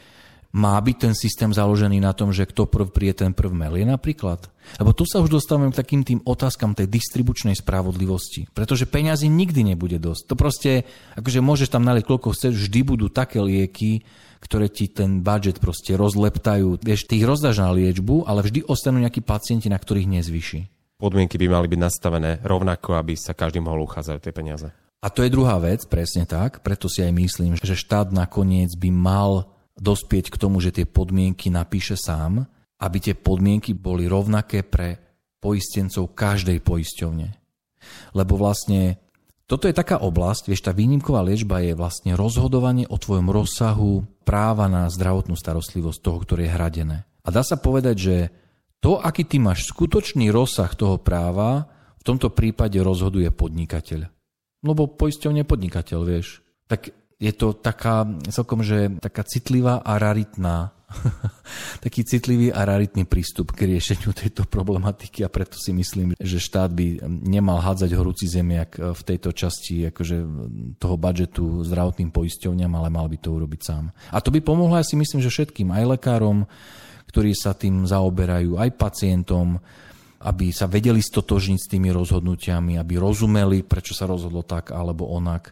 má 0.53 0.77
byť 0.77 0.97
ten 1.01 1.15
systém 1.17 1.49
založený 1.49 2.05
na 2.05 2.13
tom, 2.13 2.29
že 2.29 2.45
kto 2.45 2.69
prv 2.69 2.93
príde, 2.93 3.25
ten 3.25 3.33
prv 3.33 3.57
melie 3.57 3.89
napríklad? 3.89 4.53
Lebo 4.77 4.93
tu 4.93 5.09
sa 5.09 5.25
už 5.25 5.33
dostávame 5.33 5.73
k 5.73 5.81
takým 5.81 6.05
tým 6.05 6.21
otázkam 6.29 6.77
tej 6.77 6.93
distribučnej 6.93 7.57
spravodlivosti. 7.57 8.53
Pretože 8.53 8.85
peňazí 8.85 9.33
nikdy 9.33 9.73
nebude 9.73 9.97
dosť. 9.97 10.23
To 10.29 10.35
proste, 10.37 10.85
akože 11.17 11.41
môžeš 11.41 11.73
tam 11.73 11.89
naliť 11.89 12.05
koľko 12.05 12.37
chceš, 12.37 12.69
vždy 12.69 12.81
budú 12.85 13.09
také 13.09 13.41
lieky, 13.41 14.05
ktoré 14.45 14.69
ti 14.69 14.93
ten 14.93 15.25
budget 15.25 15.57
proste 15.57 15.97
rozleptajú. 15.97 16.85
Vieš, 16.85 17.09
ty 17.09 17.23
ich 17.23 17.27
rozdáš 17.27 17.65
na 17.65 17.73
liečbu, 17.73 18.29
ale 18.29 18.45
vždy 18.45 18.69
ostanú 18.69 19.01
nejakí 19.01 19.25
pacienti, 19.25 19.73
na 19.73 19.81
ktorých 19.81 20.21
nezvyši. 20.21 20.61
Podmienky 21.01 21.41
by 21.41 21.47
mali 21.49 21.67
byť 21.67 21.81
nastavené 21.81 22.31
rovnako, 22.45 22.95
aby 22.95 23.17
sa 23.19 23.33
každý 23.35 23.59
mohol 23.59 23.89
uchádzať 23.89 24.21
tie 24.21 24.35
peniaze. 24.37 24.69
A 25.03 25.11
to 25.11 25.27
je 25.27 25.35
druhá 25.35 25.59
vec, 25.59 25.83
presne 25.91 26.23
tak. 26.29 26.63
Preto 26.63 26.87
si 26.87 27.03
aj 27.03 27.11
myslím, 27.11 27.59
že 27.59 27.75
štát 27.75 28.15
nakoniec 28.15 28.71
by 28.79 28.91
mal 28.95 29.52
dospieť 29.79 30.33
k 30.33 30.41
tomu, 30.41 30.61
že 30.61 30.75
tie 30.75 30.87
podmienky 30.89 31.49
napíše 31.49 31.97
sám, 31.97 32.45
aby 32.83 32.99
tie 32.99 33.15
podmienky 33.15 33.73
boli 33.73 34.11
rovnaké 34.11 34.67
pre 34.67 34.99
poistencov 35.39 36.15
každej 36.15 36.63
poisťovne. 36.63 37.29
Lebo 38.15 38.35
vlastne 38.39 38.99
toto 39.47 39.67
je 39.69 39.75
taká 39.75 40.01
oblasť, 40.01 40.49
vieš, 40.49 40.65
tá 40.65 40.73
výnimková 40.73 41.21
liečba 41.21 41.61
je 41.61 41.77
vlastne 41.77 42.15
rozhodovanie 42.15 42.89
o 42.89 42.97
tvojom 42.97 43.29
rozsahu 43.29 44.07
práva 44.23 44.71
na 44.71 44.89
zdravotnú 44.89 45.35
starostlivosť 45.35 45.99
toho, 45.99 46.19
ktoré 46.23 46.49
je 46.49 46.55
hradené. 46.55 46.99
A 47.27 47.29
dá 47.29 47.43
sa 47.45 47.59
povedať, 47.59 47.97
že 47.99 48.17
to, 48.83 48.99
aký 48.99 49.27
ty 49.27 49.39
máš 49.39 49.69
skutočný 49.71 50.31
rozsah 50.35 50.71
toho 50.75 50.99
práva, 50.99 51.71
v 52.03 52.07
tomto 52.07 52.35
prípade 52.35 52.79
rozhoduje 52.83 53.31
podnikateľ. 53.31 54.11
Lebo 54.63 54.91
poisťovne 54.91 55.47
podnikateľ, 55.47 56.01
vieš. 56.03 56.43
Tak 56.67 56.91
je 57.23 57.31
to 57.31 57.55
taká 57.55 58.03
celkom, 58.35 58.67
že 58.67 58.99
taká 58.99 59.23
citlivá 59.23 59.79
a 59.79 59.95
raritná 59.95 60.75
taký 61.85 62.05
citlivý 62.05 62.51
a 62.51 62.67
raritný 62.67 63.07
prístup 63.07 63.55
k 63.55 63.71
riešeniu 63.71 64.13
tejto 64.13 64.45
problematiky 64.45 65.25
a 65.25 65.33
preto 65.33 65.57
si 65.57 65.73
myslím, 65.73 66.19
že 66.19 66.43
štát 66.43 66.69
by 66.75 67.01
nemal 67.07 67.63
hádzať 67.63 67.91
horúci 67.95 68.27
zemiak 68.29 68.77
v 68.77 69.03
tejto 69.07 69.33
časti 69.33 69.89
akože 69.89 70.17
toho 70.77 70.97
budžetu 70.99 71.65
zdravotným 71.65 72.11
poisťovňam, 72.13 72.73
ale 72.75 72.89
mal 72.93 73.07
by 73.09 73.19
to 73.23 73.33
urobiť 73.33 73.61
sám. 73.63 73.95
A 74.13 74.21
to 74.21 74.35
by 74.35 74.43
pomohlo, 74.43 74.77
ja 74.77 74.85
si 74.85 74.99
myslím, 74.99 75.23
že 75.23 75.33
všetkým, 75.33 75.73
aj 75.73 75.97
lekárom, 75.97 76.45
ktorí 77.09 77.33
sa 77.33 77.57
tým 77.57 77.85
zaoberajú, 77.89 78.57
aj 78.59 78.71
pacientom, 78.77 79.61
aby 80.23 80.55
sa 80.55 80.71
vedeli 80.71 81.03
stotožniť 81.03 81.59
s 81.59 81.71
tými 81.71 81.91
rozhodnutiami, 81.91 82.79
aby 82.79 82.95
rozumeli, 82.95 83.67
prečo 83.67 83.97
sa 83.97 84.07
rozhodlo 84.07 84.47
tak 84.47 84.71
alebo 84.71 85.11
onak 85.11 85.51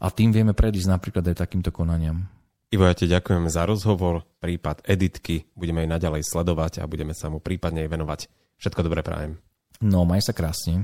a 0.00 0.06
tým 0.12 0.32
vieme 0.32 0.52
predísť 0.52 0.92
napríklad 0.92 1.24
aj 1.32 1.40
takýmto 1.40 1.72
konaniam. 1.72 2.28
Ivo, 2.74 2.82
ja 2.84 2.98
ti 2.98 3.06
ďakujem 3.06 3.46
za 3.46 3.62
rozhovor, 3.62 4.26
prípad 4.42 4.82
Editky, 4.82 5.46
budeme 5.54 5.86
jej 5.86 5.90
naďalej 5.90 6.26
sledovať 6.26 6.82
a 6.82 6.90
budeme 6.90 7.14
sa 7.14 7.30
mu 7.30 7.38
prípadne 7.38 7.86
venovať. 7.86 8.26
Všetko 8.58 8.82
dobré 8.82 9.06
prajem. 9.06 9.38
No, 9.78 10.02
maj 10.02 10.24
sa 10.24 10.34
krásne. 10.34 10.82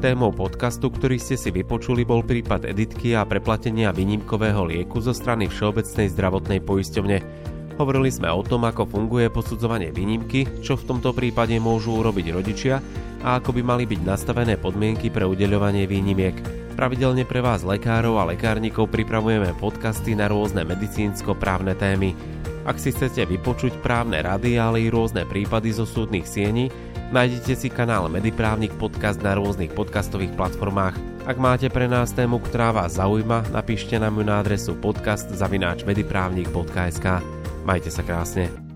Témou 0.00 0.32
podcastu, 0.32 0.88
ktorý 0.88 1.20
ste 1.20 1.36
si 1.36 1.52
vypočuli, 1.52 2.08
bol 2.08 2.24
prípad 2.24 2.64
Editky 2.64 3.12
a 3.12 3.28
preplatenia 3.28 3.92
výnimkového 3.92 4.64
lieku 4.64 4.96
zo 5.04 5.12
strany 5.12 5.44
Všeobecnej 5.44 6.08
zdravotnej 6.08 6.64
poisťovne. 6.64 7.39
Hovorili 7.80 8.12
sme 8.12 8.28
o 8.28 8.44
tom, 8.44 8.68
ako 8.68 8.84
funguje 8.84 9.32
posudzovanie 9.32 9.88
výnimky, 9.88 10.44
čo 10.60 10.76
v 10.76 10.84
tomto 10.84 11.16
prípade 11.16 11.56
môžu 11.56 11.96
urobiť 11.96 12.28
rodičia 12.28 12.76
a 13.24 13.40
ako 13.40 13.56
by 13.56 13.64
mali 13.64 13.88
byť 13.88 14.04
nastavené 14.04 14.60
podmienky 14.60 15.08
pre 15.08 15.24
udeľovanie 15.24 15.88
výnimiek. 15.88 16.36
Pravidelne 16.76 17.24
pre 17.24 17.40
vás 17.40 17.64
lekárov 17.64 18.20
a 18.20 18.28
lekárnikov 18.28 18.92
pripravujeme 18.92 19.56
podcasty 19.56 20.12
na 20.12 20.28
rôzne 20.28 20.60
medicínsko-právne 20.68 21.72
témy. 21.72 22.12
Ak 22.68 22.76
si 22.76 22.92
chcete 22.92 23.24
vypočuť 23.24 23.80
právne 23.80 24.20
rady, 24.20 24.60
ale 24.60 24.84
i 24.84 24.92
rôzne 24.92 25.24
prípady 25.24 25.72
zo 25.72 25.88
súdnych 25.88 26.28
siení, 26.28 26.68
nájdete 27.16 27.56
si 27.56 27.72
kanál 27.72 28.12
Mediprávnik 28.12 28.76
podcast 28.76 29.24
na 29.24 29.40
rôznych 29.40 29.72
podcastových 29.72 30.36
platformách. 30.36 31.00
Ak 31.24 31.40
máte 31.40 31.72
pre 31.72 31.88
nás 31.88 32.12
tému, 32.12 32.44
ktorá 32.44 32.76
vás 32.76 33.00
zaujíma, 33.00 33.56
napíšte 33.56 33.96
nám 33.96 34.20
ju 34.20 34.24
na 34.28 34.44
adresu 34.44 34.76
podcast.mediprávnik.sk. 34.76 37.39
Majte 37.64 37.92
sa 37.92 38.00
krásne. 38.00 38.69